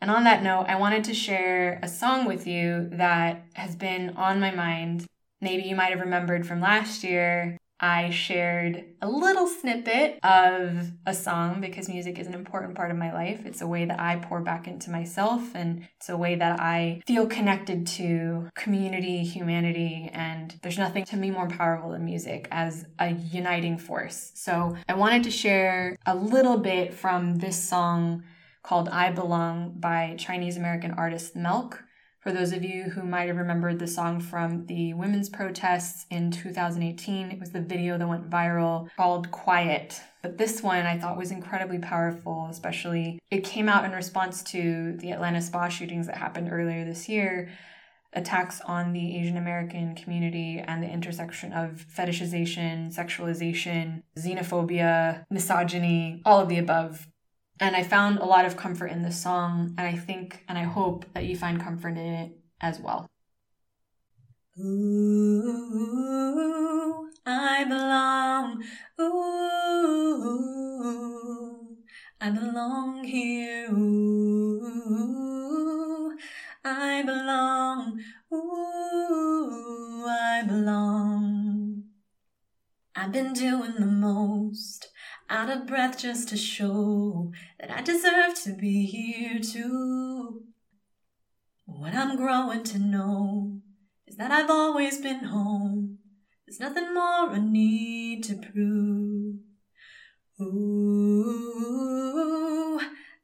And 0.00 0.10
on 0.10 0.24
that 0.24 0.42
note, 0.42 0.66
I 0.68 0.76
wanted 0.76 1.04
to 1.04 1.14
share 1.14 1.78
a 1.82 1.88
song 1.88 2.26
with 2.26 2.46
you 2.46 2.88
that 2.92 3.44
has 3.54 3.76
been 3.76 4.10
on 4.16 4.40
my 4.40 4.50
mind. 4.50 5.06
Maybe 5.40 5.64
you 5.64 5.76
might 5.76 5.90
have 5.90 6.00
remembered 6.00 6.46
from 6.46 6.60
last 6.60 7.04
year. 7.04 7.58
I 7.78 8.10
shared 8.10 8.84
a 9.02 9.08
little 9.08 9.46
snippet 9.46 10.18
of 10.22 10.92
a 11.04 11.12
song 11.12 11.60
because 11.60 11.88
music 11.88 12.18
is 12.18 12.26
an 12.26 12.34
important 12.34 12.74
part 12.74 12.90
of 12.90 12.96
my 12.96 13.12
life. 13.12 13.44
It's 13.44 13.60
a 13.60 13.66
way 13.66 13.84
that 13.84 14.00
I 14.00 14.16
pour 14.16 14.40
back 14.40 14.66
into 14.66 14.90
myself 14.90 15.54
and 15.54 15.86
it's 15.96 16.08
a 16.08 16.16
way 16.16 16.36
that 16.36 16.58
I 16.58 17.02
feel 17.06 17.26
connected 17.26 17.86
to 17.88 18.48
community, 18.54 19.22
humanity, 19.22 20.10
and 20.12 20.58
there's 20.62 20.78
nothing 20.78 21.04
to 21.06 21.16
me 21.16 21.30
more 21.30 21.48
powerful 21.48 21.90
than 21.90 22.04
music 22.04 22.48
as 22.50 22.86
a 22.98 23.10
uniting 23.10 23.76
force. 23.76 24.32
So 24.34 24.76
I 24.88 24.94
wanted 24.94 25.24
to 25.24 25.30
share 25.30 25.96
a 26.06 26.14
little 26.14 26.56
bit 26.56 26.94
from 26.94 27.36
this 27.36 27.62
song 27.62 28.22
called 28.62 28.88
I 28.88 29.12
Belong 29.12 29.74
by 29.78 30.16
Chinese 30.18 30.56
American 30.56 30.92
artist 30.92 31.36
MILCK. 31.36 31.84
For 32.26 32.32
those 32.32 32.50
of 32.50 32.64
you 32.64 32.90
who 32.90 33.04
might 33.04 33.28
have 33.28 33.36
remembered 33.36 33.78
the 33.78 33.86
song 33.86 34.18
from 34.18 34.66
the 34.66 34.94
women's 34.94 35.28
protests 35.28 36.06
in 36.10 36.32
2018, 36.32 37.30
it 37.30 37.38
was 37.38 37.52
the 37.52 37.60
video 37.60 37.96
that 37.96 38.08
went 38.08 38.28
viral 38.28 38.88
called 38.96 39.30
Quiet. 39.30 40.00
But 40.22 40.36
this 40.36 40.60
one 40.60 40.86
I 40.86 40.98
thought 40.98 41.16
was 41.16 41.30
incredibly 41.30 41.78
powerful, 41.78 42.48
especially 42.50 43.20
it 43.30 43.44
came 43.44 43.68
out 43.68 43.84
in 43.84 43.92
response 43.92 44.42
to 44.50 44.96
the 44.96 45.12
Atlanta 45.12 45.40
spa 45.40 45.68
shootings 45.68 46.08
that 46.08 46.16
happened 46.16 46.48
earlier 46.50 46.84
this 46.84 47.08
year 47.08 47.48
attacks 48.12 48.60
on 48.62 48.92
the 48.92 49.16
Asian 49.16 49.36
American 49.36 49.94
community 49.94 50.58
and 50.58 50.82
the 50.82 50.90
intersection 50.90 51.52
of 51.52 51.86
fetishization, 51.96 52.92
sexualization, 52.92 54.02
xenophobia, 54.18 55.24
misogyny, 55.30 56.22
all 56.24 56.40
of 56.40 56.48
the 56.48 56.58
above. 56.58 57.06
And 57.58 57.74
I 57.74 57.82
found 57.82 58.18
a 58.18 58.24
lot 58.26 58.44
of 58.44 58.56
comfort 58.56 58.88
in 58.88 59.02
this 59.02 59.20
song, 59.20 59.74
and 59.78 59.86
I 59.86 59.96
think 59.96 60.44
and 60.48 60.58
I 60.58 60.64
hope 60.64 61.06
that 61.14 61.24
you 61.24 61.36
find 61.36 61.58
comfort 61.60 61.96
in 61.96 61.98
it 61.98 62.32
as 62.60 62.78
well. 62.78 63.06
Ooh, 64.58 65.90
I 67.24 67.64
belong. 67.64 68.62
Ooh, 69.00 70.36
I 72.20 72.30
belong 72.30 73.04
here. 73.04 73.70
Ooh, 73.70 74.96
I 76.64 77.02
belong. 77.02 78.00
Ooh, 78.32 80.06
I 80.06 80.42
belong. 80.46 81.84
I've 82.94 83.12
been 83.12 83.32
doing 83.34 83.74
the 83.78 83.86
most 83.86 84.88
out 85.28 85.50
of 85.50 85.66
breath 85.66 85.98
just 85.98 86.28
to 86.28 86.36
show 86.36 87.32
that 87.58 87.70
I 87.70 87.82
deserve 87.82 88.34
to 88.44 88.52
be 88.52 88.86
here 88.86 89.40
too. 89.40 90.42
What 91.64 91.94
I'm 91.94 92.16
growing 92.16 92.62
to 92.64 92.78
know 92.78 93.60
is 94.06 94.16
that 94.16 94.30
I've 94.30 94.50
always 94.50 94.98
been 94.98 95.24
home. 95.24 95.98
There's 96.46 96.60
nothing 96.60 96.94
more 96.94 97.30
I 97.30 97.40
need 97.40 98.22
to 98.24 98.36
prove. 98.36 99.36
Ooh, 100.40 101.20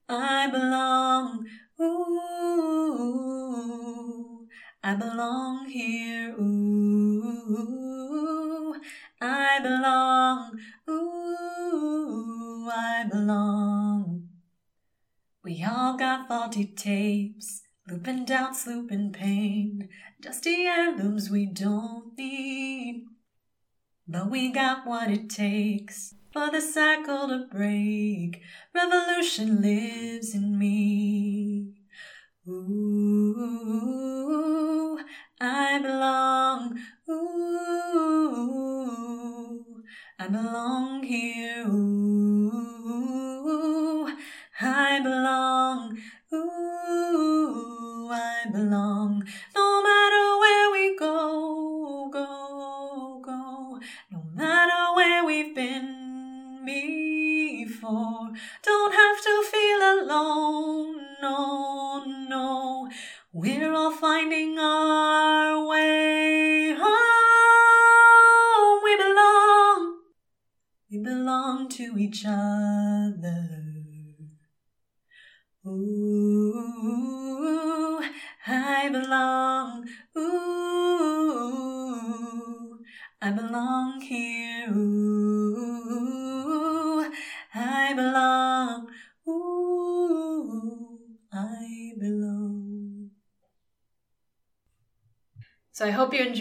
I 0.09 0.49
belong. 0.51 1.47
Ooh, 1.81 2.19
I 4.83 4.95
belong 4.95 5.69
here. 5.69 6.35
Ooh, 6.41 7.45
I 9.21 9.61
belong. 9.63 10.02
We 15.63 15.69
all 15.69 15.97
got 15.97 16.27
faulty 16.27 16.65
tapes, 16.65 17.63
looping 17.89 18.25
doubts, 18.25 18.67
looping 18.67 19.13
pain, 19.13 19.89
dusty 20.21 20.67
heirlooms 20.67 21.31
we 21.31 21.47
don't 21.47 22.19
need. 22.19 23.05
But 24.09 24.29
we 24.29 24.51
got 24.51 24.85
what 24.85 25.09
it 25.09 25.31
takes 25.31 26.15
for 26.33 26.51
the 26.51 26.61
cycle 26.61 27.29
to 27.29 27.47
break. 27.49 28.43
Revolution 28.75 29.63
lives 29.63 30.35
in 30.35 30.59
me. 30.59 31.75
Ooh, 32.49 33.79
I 35.41 35.79
belong. 35.79 36.77
Ooh, 37.09 38.35
I 40.19 40.27
belong 40.27 41.05
here. 41.05 41.69
Ooh, 41.69 42.83
I 44.75 45.01
belong. 45.01 45.99
Ooh, 46.33 48.09
I 48.11 48.47
belong. 48.51 49.23
No 49.55 49.83
matter 49.83 50.39
where 50.43 50.71
we 50.73 50.97
go, 50.97 52.09
go, 52.11 53.21
go. 53.23 53.79
No 54.11 54.23
matter 54.35 54.95
where 54.97 55.27
we've 55.27 55.55
been 55.55 56.63
before. 56.65 58.31
Don't 58.63 58.95
have 58.95 59.21
to 59.23 59.43
feel 59.53 59.81
alone. 59.95 60.97
No, 61.21 62.05
no. 62.07 62.89
We're 63.33 63.75
all 63.75 63.93
finding 63.93 64.59
our 64.59 65.69
way 65.69 66.75
home. 66.79 66.91
We 68.85 68.97
belong. 68.97 69.99
We 70.91 70.99
belong 70.99 71.69
to 71.77 71.99
each 71.99 72.25
other. 72.27 72.92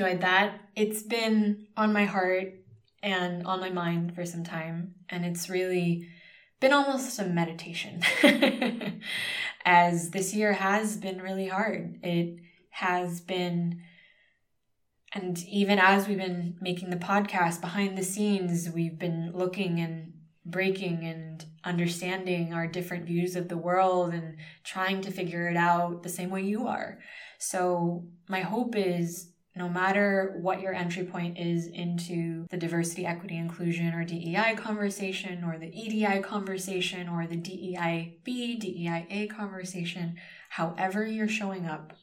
Enjoyed 0.02 0.22
that. 0.22 0.60
It's 0.76 1.04
been 1.04 1.68
on 1.78 1.94
my 1.94 2.06
heart 2.06 2.54
and 3.04 3.46
on 3.46 3.60
my 3.60 3.70
mind 3.70 4.16
for 4.16 4.26
some 4.26 4.44
time, 4.44 4.96
and 5.10 5.26
it's 5.26 5.50
really 5.50 6.08
been 6.60 6.74
almost 6.74 7.20
a 7.20 7.26
meditation 7.26 8.02
as 9.66 10.12
this 10.12 10.34
year 10.34 10.54
has 10.54 10.98
been 10.98 11.22
really 11.22 11.48
hard. 11.48 12.00
It 12.04 12.40
has 12.72 13.22
been, 13.22 13.82
and 15.14 15.38
even 15.44 15.78
as 15.78 16.08
we've 16.08 16.18
been 16.18 16.58
making 16.62 16.90
the 16.90 16.96
podcast 16.96 17.62
behind 17.62 17.98
the 17.98 18.04
scenes, 18.04 18.70
we've 18.70 18.98
been 18.98 19.32
looking 19.34 19.80
and 19.80 20.14
breaking 20.46 21.06
and 21.06 21.46
understanding 21.64 22.54
our 22.54 22.66
different 22.66 23.06
views 23.06 23.36
of 23.36 23.50
the 23.50 23.58
world 23.58 24.14
and 24.14 24.38
trying 24.64 25.02
to 25.02 25.12
figure 25.12 25.48
it 25.48 25.58
out 25.58 26.02
the 26.02 26.10
same 26.10 26.32
way 26.32 26.42
you 26.42 26.66
are. 26.66 26.98
So, 27.38 28.06
my 28.28 28.42
hope 28.42 28.76
is 28.76 29.31
no 29.56 29.68
matter 29.68 30.38
what 30.40 30.62
your 30.62 30.74
entry 30.74 31.04
point 31.04 31.38
is 31.38 31.68
into 31.68 32.48
the 32.50 32.58
diversity, 32.58 33.06
equity, 33.06 33.38
inclusion, 33.38 33.94
or 33.94 34.06
DEI 34.06 34.56
conversation, 34.56 35.44
or 35.44 35.58
the 35.58 35.68
EDI 35.68 36.22
conversation, 36.22 37.10
or 37.10 37.28
the 37.28 37.36
DEIB, 37.36 38.26
DEIA 38.26 39.30
conversation, 39.30 40.16
however 40.50 41.06
you're 41.06 41.28
showing 41.28 41.66
up, 41.66 41.94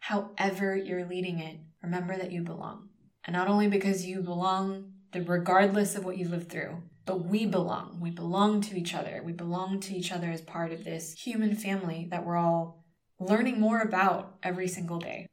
however 0.00 0.76
you're 0.76 1.06
leading 1.06 1.38
it, 1.38 1.58
remember 1.82 2.16
that 2.16 2.32
you 2.32 2.42
belong. 2.42 2.88
And 3.24 3.34
not 3.34 3.48
only 3.48 3.68
because 3.68 4.04
you 4.04 4.20
belong, 4.20 4.92
regardless 5.14 5.96
of 5.96 6.04
what 6.04 6.18
you 6.18 6.28
lived 6.28 6.50
through, 6.50 6.82
but 7.06 7.24
we 7.24 7.46
belong. 7.46 8.00
We 8.00 8.10
belong 8.10 8.60
to 8.62 8.78
each 8.78 8.94
other. 8.94 9.22
We 9.24 9.32
belong 9.32 9.80
to 9.80 9.94
each 9.94 10.12
other 10.12 10.30
as 10.30 10.42
part 10.42 10.72
of 10.72 10.84
this 10.84 11.14
human 11.14 11.56
family 11.56 12.06
that 12.10 12.26
we're 12.26 12.36
all 12.36 12.84
learning 13.18 13.58
more 13.58 13.80
about 13.80 14.36
every 14.42 14.68
single 14.68 14.98
day. 14.98 15.26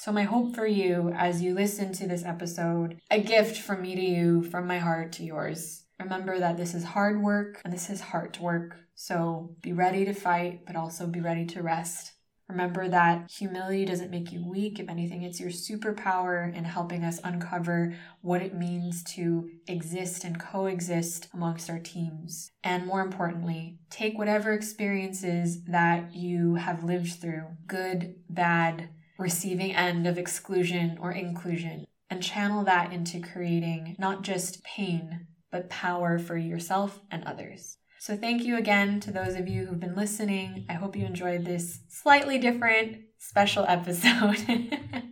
So, 0.00 0.12
my 0.12 0.22
hope 0.22 0.54
for 0.54 0.64
you 0.64 1.10
as 1.16 1.42
you 1.42 1.54
listen 1.54 1.92
to 1.94 2.06
this 2.06 2.24
episode, 2.24 3.00
a 3.10 3.20
gift 3.20 3.60
from 3.60 3.82
me 3.82 3.96
to 3.96 4.00
you, 4.00 4.44
from 4.44 4.64
my 4.64 4.78
heart 4.78 5.10
to 5.14 5.24
yours. 5.24 5.86
Remember 5.98 6.38
that 6.38 6.56
this 6.56 6.72
is 6.72 6.84
hard 6.84 7.20
work 7.20 7.60
and 7.64 7.72
this 7.72 7.90
is 7.90 8.00
heart 8.00 8.38
work. 8.38 8.76
So, 8.94 9.56
be 9.60 9.72
ready 9.72 10.04
to 10.04 10.12
fight, 10.12 10.60
but 10.68 10.76
also 10.76 11.08
be 11.08 11.18
ready 11.18 11.46
to 11.46 11.64
rest. 11.64 12.12
Remember 12.48 12.88
that 12.88 13.28
humility 13.28 13.84
doesn't 13.84 14.12
make 14.12 14.30
you 14.30 14.48
weak. 14.48 14.78
If 14.78 14.88
anything, 14.88 15.22
it's 15.22 15.40
your 15.40 15.50
superpower 15.50 16.54
in 16.54 16.62
helping 16.62 17.02
us 17.02 17.20
uncover 17.24 17.96
what 18.20 18.40
it 18.40 18.54
means 18.54 19.02
to 19.14 19.50
exist 19.66 20.22
and 20.22 20.38
coexist 20.38 21.26
amongst 21.34 21.68
our 21.68 21.80
teams. 21.80 22.52
And 22.62 22.86
more 22.86 23.00
importantly, 23.00 23.78
take 23.90 24.16
whatever 24.16 24.52
experiences 24.52 25.64
that 25.64 26.14
you 26.14 26.54
have 26.54 26.84
lived 26.84 27.20
through 27.20 27.48
good, 27.66 28.14
bad, 28.30 28.90
receiving 29.18 29.74
end 29.74 30.06
of 30.06 30.16
exclusion 30.16 30.96
or 31.00 31.12
inclusion 31.12 31.86
and 32.08 32.22
channel 32.22 32.64
that 32.64 32.92
into 32.92 33.20
creating 33.20 33.96
not 33.98 34.22
just 34.22 34.62
pain, 34.64 35.26
but 35.50 35.68
power 35.68 36.18
for 36.18 36.36
yourself 36.36 37.00
and 37.10 37.24
others. 37.24 37.78
So, 38.00 38.16
thank 38.16 38.44
you 38.44 38.56
again 38.56 39.00
to 39.00 39.10
those 39.10 39.34
of 39.34 39.48
you 39.48 39.66
who've 39.66 39.80
been 39.80 39.96
listening. 39.96 40.64
I 40.68 40.74
hope 40.74 40.94
you 40.94 41.04
enjoyed 41.04 41.44
this 41.44 41.80
slightly 41.88 42.38
different 42.38 42.98
special 43.18 43.64
episode. 43.66 44.38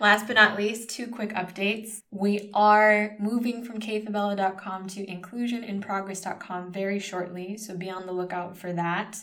Last 0.00 0.26
but 0.26 0.36
not 0.36 0.56
least, 0.56 0.90
two 0.90 1.08
quick 1.08 1.30
updates. 1.30 2.00
We 2.10 2.50
are 2.54 3.16
moving 3.18 3.64
from 3.64 3.80
kfabella.com 3.80 4.86
to 4.88 5.06
inclusioninprogress.com 5.06 6.72
very 6.72 6.98
shortly, 6.98 7.56
so 7.56 7.76
be 7.76 7.90
on 7.90 8.06
the 8.06 8.12
lookout 8.12 8.56
for 8.56 8.72
that. 8.72 9.18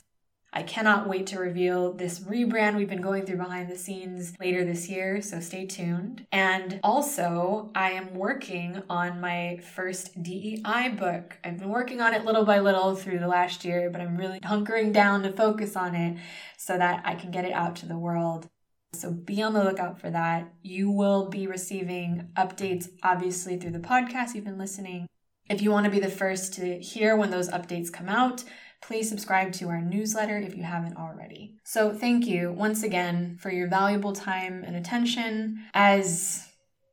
I 0.55 0.61
cannot 0.61 1.09
wait 1.09 1.25
to 1.27 1.39
reveal 1.39 1.93
this 1.93 2.19
rebrand 2.19 2.75
we've 2.75 2.89
been 2.89 3.01
going 3.01 3.25
through 3.25 3.37
behind 3.37 3.71
the 3.71 3.75
scenes 3.75 4.35
later 4.39 4.63
this 4.63 4.87
year, 4.87 5.19
so 5.19 5.39
stay 5.39 5.65
tuned. 5.65 6.27
And 6.31 6.79
also, 6.83 7.71
I 7.73 7.93
am 7.93 8.13
working 8.13 8.83
on 8.87 9.19
my 9.19 9.57
first 9.73 10.21
DEI 10.21 10.89
book. 10.89 11.39
I've 11.43 11.57
been 11.57 11.69
working 11.69 12.01
on 12.01 12.13
it 12.13 12.23
little 12.23 12.45
by 12.45 12.59
little 12.59 12.95
through 12.95 13.17
the 13.17 13.27
last 13.27 13.65
year, 13.65 13.89
but 13.89 13.99
I'm 13.99 14.15
really 14.15 14.39
hunkering 14.41 14.93
down 14.93 15.23
to 15.23 15.31
focus 15.31 15.75
on 15.75 15.95
it 15.95 16.19
so 16.55 16.77
that 16.77 17.01
I 17.03 17.15
can 17.15 17.31
get 17.31 17.45
it 17.45 17.53
out 17.53 17.75
to 17.77 17.87
the 17.87 17.97
world. 17.97 18.47
So 18.93 19.09
be 19.09 19.41
on 19.41 19.53
the 19.53 19.63
lookout 19.63 19.99
for 19.99 20.11
that. 20.11 20.53
You 20.61 20.91
will 20.91 21.29
be 21.29 21.47
receiving 21.47 22.29
updates, 22.37 22.89
obviously, 23.01 23.57
through 23.57 23.71
the 23.71 23.79
podcast 23.79 24.35
you've 24.35 24.45
been 24.45 24.59
listening. 24.59 25.07
If 25.49 25.63
you 25.63 25.71
want 25.71 25.85
to 25.85 25.91
be 25.91 25.99
the 25.99 26.09
first 26.09 26.53
to 26.53 26.79
hear 26.79 27.17
when 27.17 27.31
those 27.31 27.49
updates 27.49 27.91
come 27.91 28.07
out, 28.07 28.43
please 28.83 29.07
subscribe 29.07 29.53
to 29.53 29.69
our 29.69 29.81
newsletter 29.81 30.37
if 30.37 30.55
you 30.55 30.63
haven't 30.63 30.97
already. 30.97 31.55
So, 31.63 31.93
thank 31.93 32.27
you 32.27 32.51
once 32.51 32.83
again 32.83 33.37
for 33.39 33.49
your 33.49 33.67
valuable 33.67 34.13
time 34.13 34.63
and 34.65 34.75
attention 34.75 35.63
as 35.73 36.49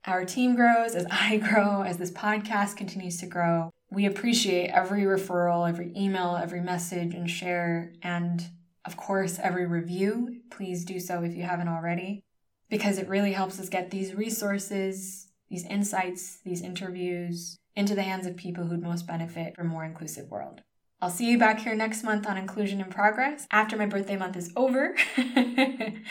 our 0.06 0.24
team 0.24 0.54
grows, 0.54 0.94
as 0.94 1.06
I 1.10 1.36
grow, 1.50 1.82
as 1.82 1.98
this 1.98 2.12
podcast 2.12 2.76
continues 2.76 3.18
to 3.18 3.26
grow. 3.26 3.70
We 3.90 4.06
appreciate 4.06 4.68
every 4.68 5.02
referral, 5.02 5.68
every 5.68 5.92
email, 5.96 6.38
every 6.40 6.60
message 6.60 7.12
and 7.12 7.28
share, 7.28 7.92
and 8.02 8.48
of 8.84 8.96
course, 8.96 9.38
every 9.42 9.66
review. 9.66 10.42
Please 10.50 10.84
do 10.84 11.00
so 11.00 11.22
if 11.24 11.34
you 11.34 11.42
haven't 11.42 11.68
already, 11.68 12.22
because 12.68 12.98
it 12.98 13.08
really 13.08 13.32
helps 13.32 13.58
us 13.58 13.68
get 13.68 13.90
these 13.90 14.14
resources, 14.14 15.26
these 15.50 15.66
insights, 15.66 16.38
these 16.44 16.62
interviews 16.62 17.58
into 17.74 17.96
the 17.96 18.02
hands 18.02 18.26
of 18.26 18.36
people 18.36 18.64
who'd 18.64 18.82
most 18.82 19.06
benefit 19.06 19.56
from 19.56 19.66
a 19.66 19.70
more 19.70 19.84
inclusive 19.84 20.30
world. 20.30 20.62
I'll 21.02 21.10
see 21.10 21.30
you 21.30 21.38
back 21.38 21.60
here 21.60 21.74
next 21.74 22.02
month 22.02 22.26
on 22.26 22.36
Inclusion 22.36 22.80
in 22.80 22.90
Progress 22.90 23.46
after 23.50 23.74
my 23.74 23.86
birthday 23.86 24.16
month 24.16 24.36
is 24.36 24.52
over 24.54 24.94
and 25.16 26.02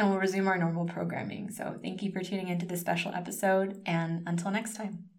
we'll 0.00 0.16
resume 0.16 0.48
our 0.48 0.56
normal 0.56 0.86
programming. 0.86 1.50
So, 1.50 1.78
thank 1.82 2.02
you 2.02 2.10
for 2.12 2.20
tuning 2.20 2.48
into 2.48 2.64
this 2.64 2.80
special 2.80 3.12
episode, 3.14 3.82
and 3.84 4.22
until 4.26 4.50
next 4.50 4.74
time. 4.74 5.10